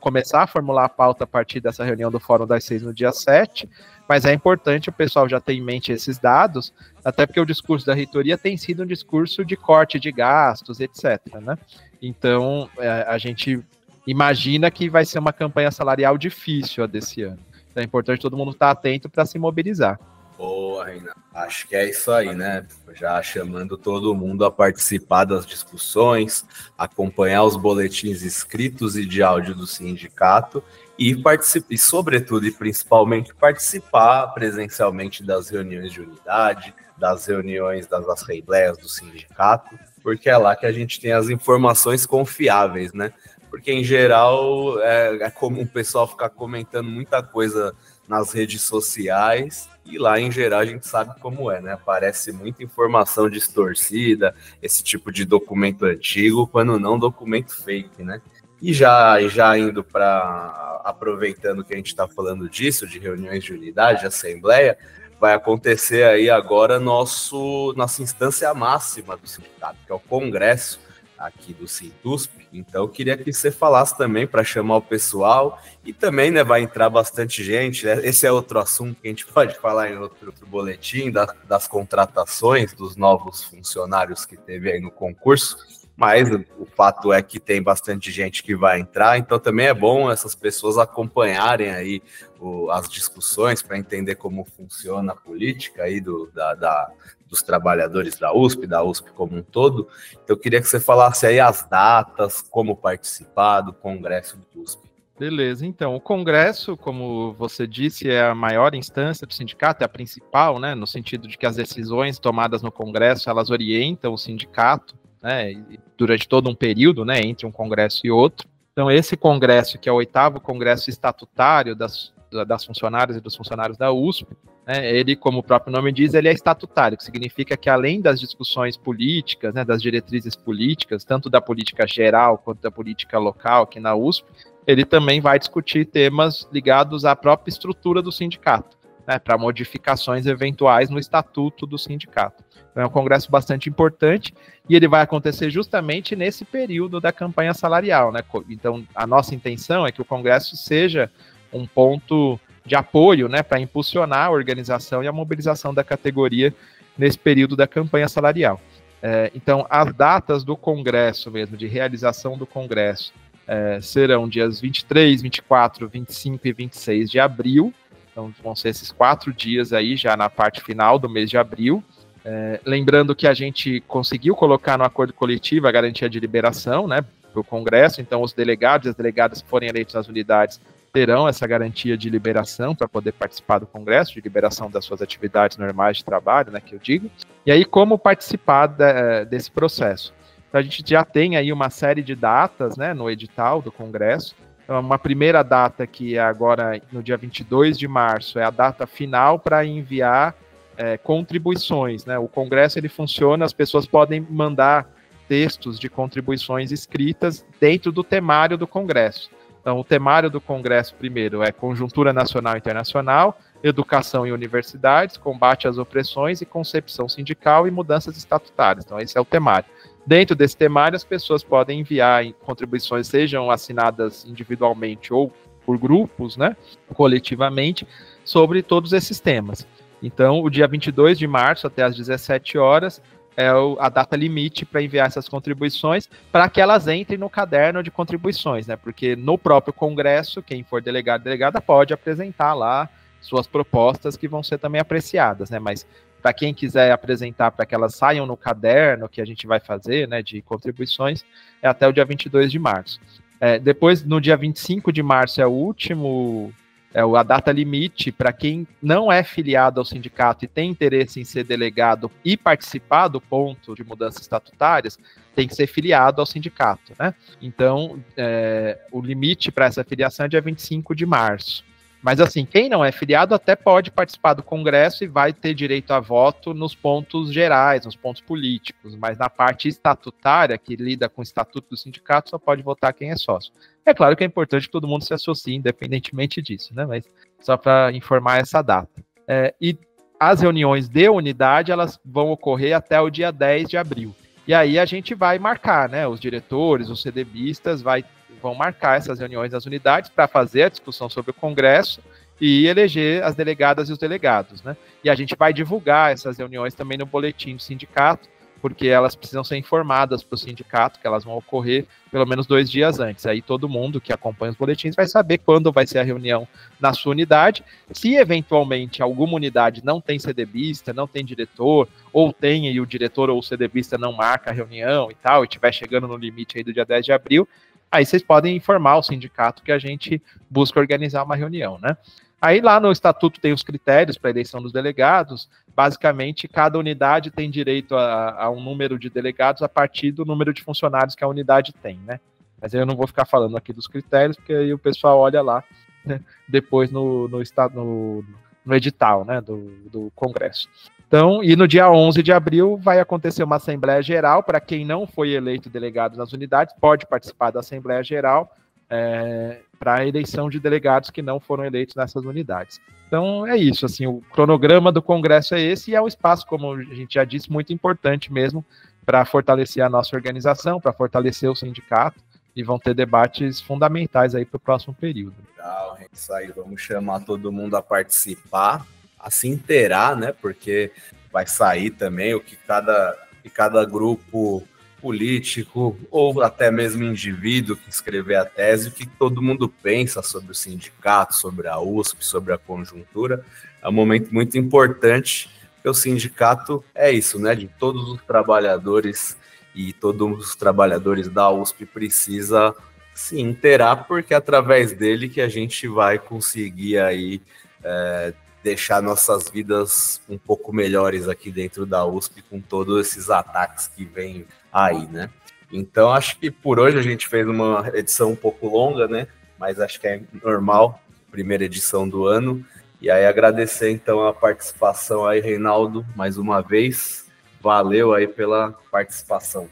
começar 0.01 0.43
a 0.43 0.47
formular 0.47 0.87
a 0.87 0.89
pauta 0.89 1.25
a 1.25 1.27
partir 1.27 1.61
dessa 1.61 1.85
reunião 1.85 2.11
do 2.11 2.19
Fórum 2.19 2.47
das 2.47 2.65
Seis 2.65 2.83
no 2.83 2.93
dia 2.93 3.13
7, 3.13 3.69
mas 4.09 4.25
é 4.25 4.33
importante 4.33 4.89
o 4.89 4.93
pessoal 4.93 5.29
já 5.29 5.39
ter 5.39 5.53
em 5.53 5.61
mente 5.61 5.93
esses 5.93 6.19
dados, 6.19 6.73
até 7.05 7.27
porque 7.27 7.39
o 7.39 7.45
discurso 7.45 7.85
da 7.85 7.93
reitoria 7.93 8.39
tem 8.39 8.57
sido 8.57 8.83
um 8.83 8.87
discurso 8.87 9.45
de 9.45 9.57
corte 9.57 10.01
de 10.01 10.11
gastos, 10.11 10.81
etc. 10.81 11.21
Né? 11.39 11.59
Então, 12.01 12.71
é, 12.79 13.05
a 13.07 13.19
gente 13.19 13.63
imagina 14.07 14.71
que 14.71 14.89
vai 14.89 15.05
ser 15.05 15.19
uma 15.19 15.35
campanha 15.35 15.71
salarial 15.71 16.17
difícil 16.17 16.83
a 16.83 16.87
desse 16.87 17.23
ano. 17.23 17.41
Então, 17.71 17.83
é 17.83 17.85
importante 17.85 18.23
todo 18.23 18.39
mundo 18.39 18.53
estar 18.53 18.71
atento 18.71 19.11
para 19.11 19.27
se 19.27 19.39
mobilizar. 19.39 20.01
Boa, 20.37 20.85
Reina. 20.85 21.15
Acho 21.35 21.67
que 21.67 21.75
é 21.75 21.89
isso 21.89 22.11
aí, 22.13 22.35
né? 22.35 22.67
Já 22.95 23.23
chamando 23.23 23.77
todo 23.77 24.15
mundo 24.15 24.45
a 24.45 24.51
participar 24.51 25.25
das 25.25 25.47
discussões, 25.47 26.45
acompanhar 26.77 27.45
os 27.45 27.57
boletins 27.57 28.23
escritos 28.23 28.97
e 28.97 29.07
de 29.07 29.23
áudio 29.23 29.55
do 29.55 29.67
sindicato 29.67 30.63
e 30.99 31.15
participar, 31.17 31.67
e 31.71 31.79
sobretudo 31.79 32.47
e 32.47 32.51
principalmente 32.51 33.35
participar 33.35 34.29
presencialmente 34.29 35.23
das 35.23 35.49
reuniões 35.49 35.91
de 35.93 36.03
unidade, 36.03 36.75
das 36.99 37.27
reuniões 37.27 37.87
das 37.87 38.07
assembleias 38.09 38.77
do 38.79 38.89
sindicato, 38.89 39.79
porque 40.03 40.29
é 40.29 40.37
lá 40.37 40.55
que 40.55 40.67
a 40.67 40.73
gente 40.73 41.01
tem 41.01 41.13
as 41.13 41.29
informações 41.29 42.05
confiáveis, 42.07 42.93
né? 42.93 43.13
Porque 43.51 43.73
em 43.73 43.85
geral 43.85 44.81
é, 44.83 45.17
é 45.23 45.31
comum 45.31 45.63
o 45.63 45.67
pessoal 45.67 46.07
ficar 46.07 46.29
comentando 46.29 46.91
muita 46.91 47.23
coisa 47.23 47.75
nas 48.09 48.33
redes 48.33 48.63
sociais 48.63 49.69
e 49.85 49.99
lá 49.99 50.19
em 50.19 50.31
geral 50.31 50.61
a 50.61 50.67
gente 50.67 50.87
sabe 50.87 51.19
como 51.21 51.51
é, 51.51 51.61
né? 51.61 51.73
Aparece 51.73 52.33
muita 52.33 52.63
informação 52.63 53.31
distorcida, 53.31 54.35
esse 54.61 54.83
tipo 54.83 55.13
de 55.13 55.25
documento 55.25 55.85
antigo, 55.85 56.47
quando 56.47 56.79
não 56.79 56.99
documento 56.99 57.55
fake, 57.55 58.03
né? 58.03 58.21
E 58.61 58.73
já, 58.73 59.21
já 59.29 59.57
indo 59.57 59.85
para 59.85 60.81
aproveitando 60.85 61.65
que 61.65 61.75
a 61.75 61.77
gente 61.77 61.89
está 61.89 62.09
falando 62.09 62.49
disso, 62.49 62.87
de 62.87 62.99
reuniões 62.99 63.45
de 63.45 63.53
unidade, 63.53 64.01
de 64.01 64.07
assembleia, 64.07 64.79
vai 65.21 65.35
acontecer 65.35 66.05
aí 66.05 66.29
agora 66.31 66.81
nosso 66.81 67.73
nossa 67.77 68.03
instância 68.03 68.53
máxima 68.55 69.17
do 69.17 69.27
sindicato, 69.27 69.77
que 69.85 69.93
é 69.93 69.95
o 69.95 70.01
congresso 70.01 70.81
aqui 71.19 71.55
do 71.55 71.67
Sintusp. 71.67 72.31
Então, 72.53 72.89
queria 72.89 73.17
que 73.17 73.33
você 73.33 73.51
falasse 73.51 73.97
também 73.97 74.27
para 74.27 74.45
chamar 74.45 74.77
o 74.77 74.83
pessoal 74.83 75.61
e 75.87 75.93
também 75.93 76.33
né, 76.33 76.43
vai 76.43 76.63
entrar 76.63 76.91
bastante 76.91 77.45
gente. 77.45 77.87
Né? 77.87 78.01
Esse 78.05 78.27
é 78.27 78.33
outro 78.33 78.59
assunto 78.59 79.01
que 79.01 79.07
a 79.07 79.11
gente 79.11 79.25
pode 79.27 79.57
falar 79.59 79.91
em 79.91 79.97
outro, 79.97 80.27
outro 80.27 80.47
boletim 80.47 81.11
da, 81.11 81.33
das 81.49 81.69
contratações 81.69 82.75
dos 82.75 82.97
novos 82.97 83.45
funcionários 83.45 84.27
que 84.27 84.37
teve 84.37 84.73
aí 84.73 84.81
no 84.81 84.91
concurso. 84.91 85.57
Mas 85.97 86.29
o 86.59 86.67
fato 86.67 87.11
é 87.11 87.23
que 87.23 87.41
tem 87.41 87.63
bastante 87.63 88.11
gente 88.11 88.43
que 88.43 88.55
vai 88.55 88.81
entrar, 88.81 89.17
então 89.17 89.39
também 89.39 89.67
é 89.69 89.73
bom 89.73 90.11
essas 90.11 90.35
pessoas 90.35 90.77
acompanharem 90.77 91.71
aí 91.71 92.03
o, 92.39 92.71
as 92.71 92.87
discussões 92.87 93.63
para 93.63 93.79
entender 93.79 94.17
como 94.17 94.45
funciona 94.45 95.13
a 95.13 95.17
política 95.17 95.85
aí 95.85 95.99
do, 95.99 96.31
da, 96.35 96.55
da, 96.55 96.91
dos 97.27 97.43
trabalhadores 97.43 98.19
da 98.19 98.35
USP, 98.35 98.67
da 98.67 98.83
USP 98.83 99.11
como 99.13 99.39
um 99.39 99.43
todo. 99.43 99.89
Então, 100.13 100.37
eu 100.37 100.37
queria 100.37 100.61
que 100.61 100.69
você 100.69 100.79
falasse 100.79 101.27
aí 101.27 101.41
as 101.41 101.67
datas, 101.67 102.43
como 102.43 102.77
participar 102.77 103.63
do 103.63 103.73
Congresso 103.73 104.37
do 104.37 104.63
USP. 104.63 104.86
Beleza, 105.19 105.65
então, 105.65 105.95
o 105.95 106.01
Congresso, 106.01 106.77
como 106.77 107.33
você 107.39 107.67
disse, 107.67 108.11
é 108.11 108.27
a 108.27 108.35
maior 108.35 108.75
instância 108.75 109.27
do 109.27 109.33
sindicato, 109.33 109.83
é 109.83 109.87
a 109.87 109.89
principal, 109.89 110.59
né, 110.59 110.75
no 110.75 110.87
sentido 110.87 111.27
de 111.27 111.39
que 111.39 111.47
as 111.47 111.57
decisões 111.57 112.19
tomadas 112.19 112.61
no 112.61 112.71
Congresso, 112.71 113.31
elas 113.31 113.49
orientam 113.49 114.13
o 114.13 114.19
sindicato, 114.19 114.95
né, 115.23 115.55
durante 115.97 116.29
todo 116.29 116.51
um 116.51 116.55
período, 116.55 117.03
né, 117.03 117.21
entre 117.23 117.47
um 117.47 117.51
Congresso 117.51 118.07
e 118.07 118.11
outro. 118.11 118.47
Então, 118.73 118.91
esse 118.91 119.17
Congresso, 119.17 119.79
que 119.79 119.89
é 119.89 119.93
o 119.93 119.97
oitavo 119.97 120.39
Congresso 120.39 120.91
estatutário 120.91 121.75
das, 121.75 122.13
das 122.47 122.67
funcionárias 122.67 123.17
e 123.17 123.21
dos 123.21 123.35
funcionários 123.35 123.79
da 123.79 123.91
USP, 123.91 124.27
né, 124.67 124.95
ele, 124.95 125.17
como 125.17 125.39
o 125.39 125.43
próprio 125.43 125.73
nome 125.73 125.93
diz, 125.93 126.13
ele 126.13 126.29
é 126.29 126.33
estatutário, 126.33 126.99
que 126.99 127.05
significa 127.05 127.57
que 127.57 127.71
além 127.71 128.03
das 128.03 128.21
discussões 128.21 128.77
políticas, 128.77 129.55
né, 129.55 129.65
das 129.65 129.81
diretrizes 129.81 130.37
políticas, 130.37 131.05
tanto 131.05 131.31
da 131.31 131.41
política 131.41 131.87
geral 131.87 132.37
quanto 132.37 132.61
da 132.61 132.71
política 132.71 133.19
local 133.19 133.63
aqui 133.63 133.81
na 133.81 133.95
USP, 133.95 134.27
ele 134.67 134.85
também 134.85 135.21
vai 135.21 135.39
discutir 135.39 135.87
temas 135.87 136.49
ligados 136.53 137.05
à 137.05 137.15
própria 137.15 137.51
estrutura 137.51 138.03
do 138.03 138.11
sindicato, 138.11 138.77
né, 139.07 139.19
para 139.19 139.39
modificações 139.39 140.27
eventuais 140.27 140.91
no 140.91 140.99
estatuto 140.99 141.67
do 141.67 141.79
sindicato. 141.79 142.45
Então 142.71 142.83
é 142.83 142.87
um 142.87 142.91
congresso 142.91 143.31
bastante 143.31 143.69
importante 143.69 144.35
e 144.69 144.77
ele 144.77 144.89
vai 144.89 145.01
acontecer 145.01 145.49
justamente 145.51 146.15
nesse 146.15 146.45
período 146.45 147.01
da 147.01 147.11
campanha 147.11 147.55
salarial. 147.55 148.13
Né? 148.13 148.21
Então, 148.51 148.85
a 148.95 149.07
nossa 149.07 149.35
intenção 149.35 149.87
é 149.87 149.93
que 149.93 150.03
o 150.03 150.05
congresso 150.05 150.57
seja 150.57 151.11
um 151.53 151.67
ponto 151.67 152.39
de 152.67 152.75
apoio 152.75 153.29
né, 153.29 153.43
para 153.43 153.61
impulsionar 153.61 154.27
a 154.27 154.31
organização 154.31 155.03
e 155.03 155.09
a 155.09 155.13
mobilização 155.13 155.73
da 155.73 155.85
categoria 155.85 156.53
nesse 156.99 157.19
período 157.19 157.57
da 157.57 157.67
campanha 157.67 158.09
salarial. 158.09 158.61
É, 159.03 159.31
então, 159.35 159.67
as 159.71 159.95
datas 159.95 160.43
do 160.43 160.57
Congresso 160.57 161.31
mesmo, 161.31 161.57
de 161.57 161.67
realização 161.67 162.37
do 162.37 162.47
Congresso, 162.47 163.13
é, 163.47 163.81
serão 163.81 164.29
dias 164.29 164.61
23, 164.61 165.23
24, 165.23 165.89
25 165.89 166.47
e 166.47 166.53
26 166.53 167.11
de 167.11 167.21
abril. 167.21 167.73
Então, 168.11 168.33
vão 168.43 168.57
ser 168.57 168.71
esses 168.71 168.91
quatro 168.91 169.33
dias 169.33 169.73
aí, 169.73 169.97
já 169.97 170.17
na 170.17 170.31
parte 170.31 170.63
final 170.63 170.99
do 170.99 171.09
mês 171.09 171.29
de 171.29 171.37
abril. 171.37 171.85
É, 172.25 172.59
lembrando 172.65 173.15
que 173.15 173.27
a 173.27 173.35
gente 173.35 173.81
conseguiu 173.87 174.35
colocar 174.35 174.77
no 174.77 174.85
acordo 174.85 175.13
coletivo 175.13 175.69
a 175.69 175.71
garantia 175.71 176.09
de 176.09 176.19
liberação, 176.19 176.89
né, 176.89 177.05
para 177.31 177.41
o 177.41 177.45
Congresso. 177.45 178.01
Então, 178.01 178.23
os 178.23 178.33
delegados 178.33 178.87
e 178.87 178.89
as 178.89 178.97
delegadas 178.97 179.43
que 179.43 179.49
forem 179.49 179.69
eleitos 179.69 179.95
nas 179.95 180.09
unidades 180.09 180.61
terão 180.93 181.29
essa 181.29 181.47
garantia 181.47 181.97
de 181.97 182.09
liberação 182.09 182.75
para 182.75 182.89
poder 182.89 183.13
participar 183.13 183.59
do 183.59 183.67
Congresso, 183.67 184.15
de 184.15 184.21
liberação 184.23 184.71
das 184.71 184.85
suas 184.85 185.03
atividades 185.03 185.59
normais 185.59 185.99
de 185.99 186.05
trabalho, 186.05 186.51
né, 186.51 186.61
que 186.61 186.75
eu 186.75 186.79
digo. 186.79 187.11
E 187.45 187.53
aí, 187.53 187.65
como 187.65 187.99
participar 187.99 188.67
de, 188.67 189.27
desse 189.27 189.51
processo? 189.51 190.13
Então, 190.49 190.61
a 190.61 190.63
gente 190.63 190.83
já 190.87 191.05
tem 191.05 191.37
aí 191.37 191.53
uma 191.53 191.71
série 191.71 192.03
de 192.03 192.15
datas, 192.15 192.77
né, 192.77 192.95
no 192.95 193.11
edital 193.11 193.61
do 193.61 193.73
Congresso. 193.73 194.35
Então, 194.65 194.81
uma 194.81 194.99
primeira 194.99 195.43
data 195.43 195.87
que 195.87 196.17
é 196.17 196.21
agora 196.21 196.81
no 196.91 197.03
dia 197.03 197.17
22 197.17 197.79
de 197.79 197.87
março 197.87 198.39
é 198.39 198.45
a 198.45 198.51
data 198.51 198.87
final 198.87 199.39
para 199.39 199.65
enviar 199.65 200.35
é, 200.77 200.99
contribuições, 200.99 202.05
né? 202.05 202.19
O 202.19 202.29
Congresso 202.29 202.79
ele 202.79 202.89
funciona, 202.89 203.45
as 203.45 203.53
pessoas 203.53 203.87
podem 203.87 204.21
mandar 204.21 204.87
textos 205.29 205.79
de 205.79 205.89
contribuições 205.89 206.71
escritas 206.71 207.45
dentro 207.61 207.91
do 207.91 208.05
temário 208.05 208.57
do 208.57 208.67
Congresso. 208.67 209.31
Então, 209.61 209.81
o 209.81 209.85
temário 209.85 210.31
do 210.31 210.41
Congresso, 210.41 210.95
primeiro, 210.95 211.43
é 211.43 211.51
Conjuntura 211.51 212.13
Nacional 212.13 212.55
e 212.55 212.59
Internacional, 212.59 213.39
Educação 213.65 214.25
e 214.25 214.31
Universidades, 214.31 215.17
Combate 215.17 215.67
às 215.67 215.77
Opressões 215.77 216.41
e 216.41 216.47
Concepção 216.47 217.09
Sindical 217.09 217.67
e 217.67 217.71
Mudanças 217.71 218.17
Estatutárias. 218.17 218.85
Então, 218.85 219.01
esse 219.01 219.19
é 219.19 219.21
o 219.21 219.25
temário. 219.25 219.69
Dentro 220.07 220.37
desse 220.37 220.57
temário, 220.57 220.95
as 220.95 221.05
pessoas 221.05 221.43
podem 221.43 221.81
enviar 221.81 222.25
contribuições, 222.45 223.09
sejam 223.09 223.51
assinadas 223.51 224.25
individualmente 224.25 225.13
ou 225.13 225.33
por 225.65 225.77
grupos, 225.79 226.37
né, 226.37 226.57
coletivamente, 226.95 227.87
sobre 228.25 228.63
todos 228.63 228.93
esses 228.93 229.19
temas. 229.19 229.67
Então, 230.01 230.41
o 230.43 230.49
dia 230.49 230.69
22 230.69 231.19
de 231.19 231.27
março, 231.27 231.67
até 231.67 231.83
às 231.83 231.97
17 231.97 232.57
horas, 232.57 233.03
é 233.37 233.49
a 233.81 233.89
data 233.89 234.17
limite 234.17 234.65
para 234.65 234.81
enviar 234.81 235.09
essas 235.09 235.29
contribuições, 235.29 236.09
para 236.31 236.49
que 236.49 236.61
elas 236.61 236.87
entrem 236.87 237.19
no 237.19 237.29
caderno 237.29 237.83
de 237.83 237.91
contribuições, 237.91 238.67
né? 238.67 238.77
Porque 238.77 239.15
no 239.17 239.37
próprio 239.37 239.75
Congresso, 239.75 240.43
quem 240.43 240.63
for 240.63 240.81
delegado, 240.81 241.23
delegada, 241.23 241.61
pode 241.61 241.93
apresentar 241.93 242.55
lá 242.55 242.89
suas 243.21 243.47
propostas 243.47 244.17
que 244.17 244.29
vão 244.29 244.43
ser 244.43 244.59
também 244.59 244.81
apreciadas, 244.81 245.51
né? 245.51 245.59
Mas 245.59 245.87
para 246.27 246.33
quem 246.33 246.53
quiser 246.53 246.91
apresentar 246.91 247.53
para 247.53 247.65
que 247.65 247.73
elas 247.73 247.95
saiam 247.95 248.27
no 248.27 248.37
caderno 248.37 249.09
que 249.09 249.21
a 249.21 249.25
gente 249.25 249.47
vai 249.47 249.61
fazer, 249.61 250.09
né, 250.09 250.25
de 250.25 250.43
contribuições, 250.43 251.25
é 251.63 251.69
até 251.69 251.87
o 251.87 251.93
dia 251.93 252.05
22 252.05 252.51
de 252.51 252.59
março. 252.59 253.01
É, 253.41 253.61
depois, 253.61 254.03
no 254.03 254.21
dia 254.21 254.37
25 254.37 254.93
de 254.93 255.05
março, 255.05 255.41
é 255.41 255.47
o 255.47 255.51
último, 255.51 256.53
é 256.93 257.01
a 257.01 257.23
data 257.23 257.53
limite 257.53 258.11
para 258.11 258.33
quem 258.33 258.67
não 258.83 259.13
é 259.13 259.23
filiado 259.23 259.79
ao 259.79 259.85
sindicato 259.85 260.45
e 260.45 260.49
tem 260.49 260.69
interesse 260.69 261.21
em 261.21 261.25
ser 261.25 261.45
delegado 261.45 262.11
e 262.25 262.37
participar 262.37 263.07
do 263.07 263.21
ponto 263.21 263.77
de 263.77 263.85
mudanças 263.85 264.23
estatutárias, 264.23 264.99
tem 265.33 265.47
que 265.47 265.55
ser 265.55 265.69
filiado 265.69 266.21
ao 266.21 266.27
sindicato, 266.27 266.93
né? 266.99 267.15
Então, 267.41 268.03
é, 268.17 268.81
o 268.91 269.01
limite 269.01 269.53
para 269.53 269.67
essa 269.67 269.85
filiação 269.85 270.27
é 270.27 270.29
dia 270.29 270.41
25 270.41 270.93
de 270.93 271.07
março. 271.07 271.65
Mas 272.03 272.21
assim, 272.21 272.45
quem 272.45 272.69
não 272.69 272.85
é 272.85 272.93
filiado 272.93 273.35
até 273.35 273.57
pode 273.57 273.91
participar 273.91 274.35
do 274.35 274.43
Congresso 274.43 275.03
e 275.03 275.09
vai 275.09 275.33
ter 275.33 275.55
direito 275.55 275.93
a 275.93 276.01
voto 276.01 276.55
nos 276.55 276.75
pontos 276.75 277.33
gerais, 277.33 277.85
nos 277.85 277.97
pontos 277.97 278.23
políticos, 278.23 278.95
mas 278.95 279.19
na 279.19 279.29
parte 279.29 279.69
estatutária, 279.69 280.57
que 280.57 280.77
lida 280.77 281.09
com 281.09 281.21
o 281.21 281.25
estatuto 281.25 281.71
do 281.71 281.77
sindicato, 281.77 282.31
só 282.31 282.39
pode 282.39 282.63
votar 282.63 282.93
quem 282.93 283.11
é 283.11 283.17
sócio. 283.17 283.53
É 283.85 283.93
claro 283.93 284.17
que 284.17 284.23
é 284.23 284.27
importante 284.27 284.67
que 284.67 284.73
todo 284.73 284.87
mundo 284.87 285.05
se 285.05 285.15
associe, 285.15 285.55
independentemente 285.55 286.41
disso, 286.41 286.75
né? 286.75 286.85
Mas 286.87 287.05
só 287.41 287.57
para 287.57 287.93
informar 287.93 288.41
essa 288.41 288.63
data. 288.63 289.05
É, 289.27 289.55
e 289.61 289.77
as 290.19 290.41
reuniões 290.41 290.89
de 290.89 291.09
unidade, 291.09 291.73
elas 291.73 291.99
vão 292.05 292.31
ocorrer 292.31 292.75
até 292.75 293.01
o 293.01 293.11
dia 293.11 293.31
10 293.31 293.69
de 293.69 293.77
abril. 293.77 294.15
E 294.47 294.55
aí 294.55 294.79
a 294.79 294.85
gente 294.85 295.15
vai 295.15 295.39
marcar, 295.39 295.89
né? 295.89 296.07
Os 296.07 296.21
diretores, 296.21 296.89
os 296.89 297.03
CDBistas, 297.03 297.83
vai 297.83 298.05
vão 298.41 298.55
marcar 298.55 298.99
essas 298.99 299.19
reuniões 299.19 299.53
nas 299.53 299.67
unidades 299.67 300.11
para 300.11 300.29
fazer 300.29 300.65
a 300.65 300.69
discussão 300.69 301.09
sobre 301.09 301.31
o 301.31 301.35
Congresso 301.35 302.01
e 302.41 302.67
eleger 302.67 303.23
as 303.25 303.35
delegadas 303.35 303.89
e 303.89 303.93
os 303.93 303.99
delegados, 303.99 304.63
né? 304.63 304.77
E 305.03 305.09
a 305.09 305.15
gente 305.15 305.35
vai 305.37 305.53
divulgar 305.53 306.13
essas 306.13 306.39
reuniões 306.39 306.75
também 306.75 306.99
no 306.99 307.07
boletim 307.07 307.57
do 307.57 307.63
sindicato, 307.63 308.29
porque 308.61 308.89
elas 308.89 309.15
precisam 309.15 309.45
ser 309.45 309.57
informadas 309.57 310.23
para 310.23 310.35
o 310.35 310.39
sindicato 310.39 310.99
que 310.99 311.07
elas 311.07 311.25
vão 311.25 311.37
ocorrer 311.37 311.87
pelo 312.11 312.27
menos 312.27 312.47
dois 312.47 312.71
dias 312.71 312.99
antes. 312.99 313.27
Aí 313.27 313.41
todo 313.41 313.69
mundo 313.69 314.01
que 314.01 314.13
acompanha 314.13 314.51
os 314.51 314.57
boletins 314.57 314.97
vai 314.97 315.07
saber 315.07 315.39
quando 315.39 315.71
vai 315.71 315.87
ser 315.87 315.99
a 315.99 316.03
reunião 316.03 316.49
na 316.81 316.93
sua 316.93 317.13
unidade. 317.13 317.63
Se 317.93 318.17
eventualmente 318.17 319.03
alguma 319.03 319.35
unidade 319.35 319.85
não 319.85 320.01
tem 320.01 320.19
CDBista, 320.19 320.93
não 320.93 321.07
tem 321.07 321.25
diretor, 321.25 321.89
ou 322.13 322.33
tem 322.33 322.69
e 322.69 322.81
o 322.81 322.87
diretor 322.87 323.31
ou 323.31 323.39
o 323.39 323.43
CDBista 323.43 323.97
não 323.97 324.13
marca 324.13 324.51
a 324.51 324.55
reunião 324.55 325.11
e 325.11 325.15
tal, 325.15 325.45
e 325.45 325.47
estiver 325.47 325.73
chegando 325.73 326.09
no 326.09 326.17
limite 326.17 326.59
aí 326.59 326.65
do 326.65 326.73
dia 326.73 326.85
10 326.85 327.05
de 327.05 327.13
abril, 327.13 327.49
aí 327.97 328.07
vocês 328.07 328.23
podem 328.23 328.57
informar 328.57 328.97
o 328.97 329.03
sindicato 329.03 329.63
que 329.63 329.73
a 329.73 329.79
gente 329.79 330.23
busca 330.51 330.79
organizar 330.79 331.25
uma 331.25 331.37
reunião, 331.37 331.79
né? 331.79 331.97
Aí 332.41 332.61
lá 332.61 332.79
no 332.79 332.93
estatuto 332.93 333.41
tem 333.41 333.53
os 333.53 333.63
critérios 333.63 334.19
para 334.19 334.31
eleição 334.31 334.61
dos 334.61 334.73
delegados. 334.73 335.49
Basicamente, 335.75 336.47
cada 336.47 336.79
unidade 336.79 337.31
tem 337.31 337.51
direito 337.51 337.97
a, 337.97 338.45
a, 338.45 338.51
um 338.51 338.63
número 338.63 338.99
de 338.99 339.09
delegados 339.09 339.63
a 339.63 339.69
partir 339.69 340.13
do 340.13 340.25
número 340.25 340.53
de 340.53 340.63
funcionários 340.63 341.15
que 341.15 341.25
a 341.25 341.29
unidade 341.29 341.73
tem, 341.73 341.99
né? 342.07 342.21
Mas 342.61 342.75
eu 342.75 342.85
não 342.85 342.95
vou 342.95 343.07
ficar 343.07 343.25
falando 343.25 343.57
aqui 343.57 343.73
dos 343.73 343.87
critérios, 343.87 344.37
porque 344.37 344.53
aí 344.53 344.73
o 344.73 344.79
pessoal 344.79 345.19
olha 345.19 345.43
lá 345.43 345.65
né, 346.05 346.21
depois 346.47 346.91
no, 346.91 347.27
no, 347.29 347.43
no, 347.75 348.25
no 348.65 348.75
edital 348.75 349.25
né, 349.25 349.41
do, 349.41 349.89
do 349.91 350.13
Congresso. 350.15 350.69
Então, 351.07 351.43
e 351.43 351.55
no 351.55 351.69
dia 351.69 351.91
11 351.91 352.23
de 352.23 352.33
abril 352.33 352.77
vai 352.77 352.99
acontecer 352.99 353.45
uma 353.45 353.57
Assembleia 353.57 354.03
Geral. 354.03 354.43
Para 354.43 354.61
quem 354.61 354.85
não 354.85 355.07
foi 355.07 355.31
eleito 355.31 355.71
delegado 355.71 356.17
nas 356.17 356.33
unidades, 356.33 356.75
pode 356.81 357.07
participar 357.07 357.53
da 357.53 357.61
Assembleia 357.61 358.03
Geral 358.03 358.53
é, 358.91 359.61
para 359.79 359.97
a 359.97 360.07
eleição 360.07 360.51
de 360.51 360.59
delegados 360.59 361.11
que 361.11 361.23
não 361.23 361.39
foram 361.39 361.65
eleitos 361.65 361.95
nessas 361.95 362.25
unidades. 362.25 362.81
Então, 363.07 363.47
é 363.47 363.57
isso. 363.57 363.87
Assim, 363.87 364.07
o 364.07 364.21
cronograma 364.33 364.91
do 364.91 365.01
Congresso 365.01 365.55
é 365.55 365.61
esse 365.61 365.93
e 365.93 365.95
é 365.95 366.03
um 366.03 366.09
espaço, 366.09 366.45
como 366.45 366.73
a 366.73 366.83
gente 366.83 367.15
já 367.15 367.25
disse, 367.25 367.53
muito 367.53 367.73
importante 367.73 368.33
mesmo 368.33 368.65
para 369.05 369.25
fortalecer 369.25 369.85
a 369.85 369.89
nossa 369.89 370.17
organização, 370.17 370.81
para 370.81 370.93
fortalecer 370.93 371.49
o 371.49 371.55
sindicato 371.55 372.21
e 372.57 372.65
vão 372.65 372.81
ter 372.81 372.95
debates 372.95 373.61
fundamentais 373.61 374.35
aí 374.35 374.45
para 374.45 374.57
o 374.57 374.61
próximo 374.61 374.93
período. 374.93 375.37
Legal, 375.57 375.97
é 376.01 376.07
isso 376.13 376.33
aí. 376.33 376.49
Vamos 376.49 376.81
chamar 376.81 377.21
todo 377.21 377.53
mundo 377.53 377.77
a 377.77 377.83
participar 377.83 378.85
a 379.19 379.31
se 379.31 379.49
inteirar, 379.49 380.17
né? 380.17 380.33
Porque 380.33 380.91
vai 381.33 381.47
sair 381.47 381.91
também 381.91 382.35
o 382.35 382.41
que 382.41 382.57
cada, 382.57 383.17
que 383.43 383.51
cada 383.51 383.85
grupo 383.85 384.67
político 385.01 385.97
ou 386.11 386.43
até 386.43 386.71
mesmo 386.71 387.05
indivíduo 387.05 387.77
que 387.77 387.91
escrever 387.91 388.37
a 388.37 388.45
tese, 388.45 388.89
o 388.89 388.93
que 388.93 389.07
todo 389.07 389.43
mundo 389.43 389.69
pensa 389.69 390.23
sobre 390.23 390.53
o 390.53 390.55
sindicato, 390.55 391.35
sobre 391.35 391.69
a 391.69 391.79
USP, 391.79 392.25
sobre 392.25 392.53
a 392.53 392.59
conjuntura. 392.59 393.45
É 393.83 393.89
um 393.89 393.93
momento 393.93 394.33
muito 394.33 394.59
importante, 394.59 395.51
porque 395.75 395.89
o 395.89 395.95
sindicato 395.95 396.83
é 396.95 397.13
isso, 397.13 397.39
né? 397.39 397.55
De 397.55 397.69
todos 397.69 398.09
os 398.09 398.23
trabalhadores 398.23 399.37
e 399.75 399.93
todos 399.93 400.49
os 400.49 400.57
trabalhadores 400.57 401.29
da 401.29 401.51
USP 401.51 401.85
precisa 401.85 402.75
se 403.15 403.41
inteirar, 403.41 404.07
porque 404.09 404.35
é 404.35 404.37
através 404.37 404.93
dele 404.93 405.29
que 405.29 405.41
a 405.41 405.49
gente 405.49 405.87
vai 405.87 406.19
conseguir 406.19 406.99
aí 406.99 407.41
é, 407.85 408.35
deixar 408.67 409.01
nossas 409.01 409.49
vidas 409.49 410.21
um 410.29 410.37
pouco 410.37 410.73
melhores 410.73 411.29
aqui 411.29 411.53
dentro 411.53 411.87
da 411.87 412.05
USP 412.05 412.43
com 412.43 412.61
todos 412.61 413.07
esses 413.07 413.31
ataques 413.31 413.87
que 413.87 414.05
vêm 414.05 414.45
aí, 414.73 415.07
né? 415.07 415.31
Então 415.73 416.11
acho 416.11 416.37
que 416.37 416.51
por 416.51 416.81
hoje 416.81 416.99
a 416.99 417.03
gente 417.03 417.29
fez 417.29 417.47
uma 417.47 417.89
edição 417.95 418.33
um 418.33 418.37
pouco 418.37 418.67
longa, 418.67 419.07
né? 419.07 419.29
Mas 419.57 419.79
acho 419.79 420.01
que 420.01 420.09
é 420.09 420.21
normal, 420.43 421.01
primeira 421.31 421.65
edição 421.65 422.09
do 422.09 422.27
ano. 422.27 422.67
E 423.01 423.09
aí 423.09 423.25
agradecer 423.25 423.93
então 423.93 424.27
a 424.27 424.35
participação 424.35 425.25
aí, 425.25 425.41
Reinaldo, 425.41 426.05
mais 426.17 426.37
uma 426.37 426.61
vez. 426.61 427.31
Valeu 427.61 428.15
aí 428.15 428.27
pela 428.27 428.75
participação. 428.91 429.69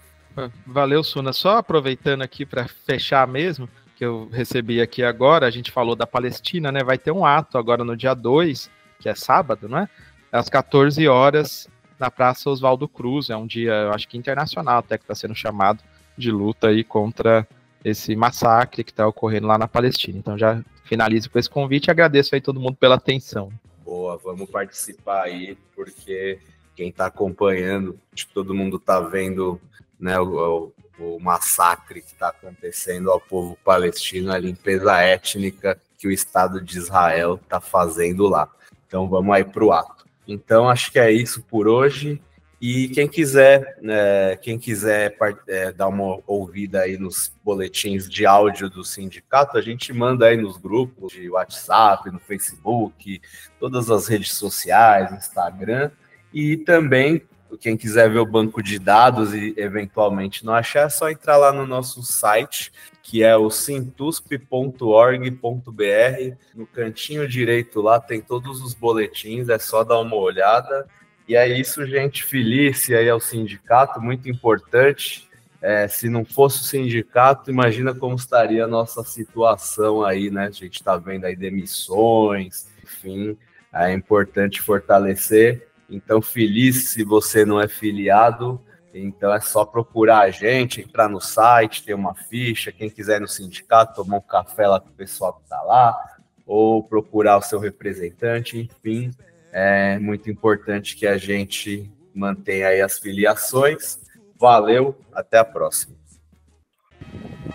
Valeu, 0.64 1.02
Suna. 1.02 1.32
Só 1.32 1.56
aproveitando 1.56 2.22
aqui 2.22 2.46
para 2.46 2.68
fechar 2.86 3.26
mesmo, 3.26 3.68
que 3.96 4.04
eu 4.04 4.28
recebi 4.32 4.80
aqui 4.80 5.02
agora, 5.02 5.48
a 5.48 5.50
gente 5.50 5.72
falou 5.72 5.96
da 5.96 6.06
Palestina, 6.06 6.70
né? 6.70 6.84
Vai 6.84 6.96
ter 6.96 7.10
um 7.10 7.26
ato 7.26 7.58
agora 7.58 7.82
no 7.82 7.96
dia 7.96 8.14
2 8.14 8.70
que 9.04 9.08
é 9.10 9.14
sábado, 9.14 9.68
não 9.68 9.76
é? 9.76 9.88
Às 10.32 10.48
14 10.48 11.06
horas, 11.06 11.68
na 12.00 12.10
Praça 12.10 12.48
Oswaldo 12.48 12.88
Cruz. 12.88 13.28
É 13.28 13.36
um 13.36 13.46
dia, 13.46 13.72
eu 13.72 13.92
acho 13.92 14.08
que 14.08 14.16
internacional 14.16 14.78
até 14.78 14.96
que 14.96 15.04
está 15.04 15.14
sendo 15.14 15.34
chamado 15.34 15.84
de 16.16 16.30
luta 16.30 16.68
aí 16.68 16.82
contra 16.82 17.46
esse 17.84 18.16
massacre 18.16 18.82
que 18.82 18.90
está 18.90 19.06
ocorrendo 19.06 19.46
lá 19.46 19.58
na 19.58 19.68
Palestina. 19.68 20.18
Então 20.18 20.38
já 20.38 20.64
finalizo 20.84 21.28
com 21.28 21.38
esse 21.38 21.50
convite 21.50 21.88
e 21.88 21.90
agradeço 21.90 22.34
aí 22.34 22.40
todo 22.40 22.58
mundo 22.58 22.76
pela 22.76 22.94
atenção. 22.94 23.52
Boa, 23.84 24.16
vamos 24.16 24.48
participar 24.48 25.24
aí, 25.24 25.58
porque 25.76 26.38
quem 26.74 26.88
está 26.88 27.06
acompanhando, 27.06 27.98
todo 28.32 28.54
mundo 28.54 28.78
está 28.78 29.00
vendo 29.00 29.60
né, 30.00 30.18
o, 30.18 30.72
o, 30.98 31.16
o 31.16 31.20
massacre 31.20 32.00
que 32.00 32.12
está 32.12 32.28
acontecendo 32.28 33.10
ao 33.10 33.20
povo 33.20 33.58
palestino, 33.62 34.32
a 34.32 34.38
limpeza 34.38 34.96
étnica 34.98 35.78
que 35.98 36.08
o 36.08 36.10
Estado 36.10 36.58
de 36.58 36.78
Israel 36.78 37.38
está 37.42 37.60
fazendo 37.60 38.26
lá. 38.28 38.48
Então 38.94 39.08
vamos 39.08 39.34
aí 39.34 39.42
para 39.42 39.64
o 39.64 39.72
ato. 39.72 40.06
Então 40.24 40.68
acho 40.68 40.92
que 40.92 41.00
é 41.00 41.10
isso 41.10 41.42
por 41.42 41.66
hoje. 41.66 42.22
E 42.60 42.86
quem 42.90 43.08
quiser, 43.08 43.76
né, 43.82 44.36
quem 44.36 44.56
quiser 44.56 45.16
é, 45.48 45.72
dar 45.72 45.88
uma 45.88 46.20
ouvida 46.28 46.82
aí 46.82 46.96
nos 46.96 47.34
boletins 47.44 48.08
de 48.08 48.24
áudio 48.24 48.70
do 48.70 48.84
sindicato, 48.84 49.58
a 49.58 49.60
gente 49.60 49.92
manda 49.92 50.26
aí 50.26 50.36
nos 50.36 50.58
grupos 50.58 51.12
de 51.12 51.28
WhatsApp, 51.28 52.08
no 52.08 52.20
Facebook, 52.20 53.20
todas 53.58 53.90
as 53.90 54.06
redes 54.06 54.32
sociais, 54.34 55.10
Instagram. 55.10 55.90
E 56.32 56.56
também, 56.58 57.20
quem 57.58 57.76
quiser 57.76 58.10
ver 58.10 58.18
o 58.18 58.26
banco 58.26 58.62
de 58.62 58.78
dados 58.78 59.34
e 59.34 59.54
eventualmente 59.56 60.44
não 60.44 60.54
achar, 60.54 60.86
é 60.86 60.88
só 60.88 61.10
entrar 61.10 61.36
lá 61.36 61.52
no 61.52 61.66
nosso 61.66 62.02
site, 62.02 62.72
que 63.02 63.22
é 63.22 63.36
o 63.36 63.50
sintusp.org.br. 63.50 66.36
No 66.54 66.66
cantinho 66.66 67.28
direito 67.28 67.80
lá 67.80 68.00
tem 68.00 68.20
todos 68.20 68.62
os 68.62 68.74
boletins, 68.74 69.48
é 69.48 69.58
só 69.58 69.84
dar 69.84 70.00
uma 70.00 70.16
olhada. 70.16 70.86
E 71.28 71.36
é 71.36 71.48
isso, 71.48 71.86
gente. 71.86 72.24
Feliz 72.24 72.90
aí 72.90 73.08
ao 73.08 73.20
sindicato, 73.20 74.00
muito 74.00 74.28
importante. 74.28 75.28
É, 75.60 75.88
se 75.88 76.10
não 76.10 76.24
fosse 76.24 76.60
o 76.60 76.64
sindicato, 76.64 77.50
imagina 77.50 77.94
como 77.94 78.16
estaria 78.16 78.64
a 78.64 78.68
nossa 78.68 79.02
situação 79.02 80.04
aí, 80.04 80.30
né? 80.30 80.46
A 80.46 80.50
gente 80.50 80.74
está 80.74 80.96
vendo 80.98 81.24
aí 81.24 81.34
demissões, 81.34 82.68
enfim, 82.82 83.36
é 83.72 83.90
importante 83.92 84.60
fortalecer. 84.60 85.66
Então, 85.94 86.20
feliz 86.20 86.88
se 86.88 87.04
você 87.04 87.44
não 87.44 87.60
é 87.60 87.68
filiado, 87.68 88.60
então 88.92 89.32
é 89.32 89.40
só 89.40 89.64
procurar 89.64 90.20
a 90.20 90.30
gente, 90.30 90.80
entrar 90.80 91.08
no 91.08 91.20
site, 91.20 91.84
ter 91.84 91.94
uma 91.94 92.14
ficha, 92.14 92.72
quem 92.72 92.90
quiser 92.90 93.18
ir 93.18 93.20
no 93.20 93.28
sindicato, 93.28 94.02
tomar 94.02 94.18
um 94.18 94.20
café 94.20 94.66
lá 94.66 94.80
com 94.80 94.88
o 94.88 94.94
pessoal 94.94 95.34
que 95.34 95.44
está 95.44 95.62
lá, 95.62 95.96
ou 96.44 96.82
procurar 96.82 97.38
o 97.38 97.42
seu 97.42 97.60
representante, 97.60 98.58
enfim, 98.58 99.10
é 99.52 99.98
muito 100.00 100.28
importante 100.28 100.96
que 100.96 101.06
a 101.06 101.16
gente 101.16 101.90
mantenha 102.12 102.68
aí 102.68 102.80
as 102.80 102.98
filiações. 102.98 103.98
Valeu, 104.38 104.98
até 105.12 105.38
a 105.38 105.44
próxima. 105.44 105.94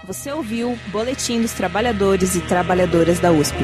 Você 0.06 0.32
ouviu 0.32 0.78
Boletim 0.88 1.42
dos 1.42 1.54
Trabalhadores 1.54 2.36
e 2.36 2.42
Trabalhadoras 2.42 3.20
da 3.20 3.32
USP. 3.32 3.58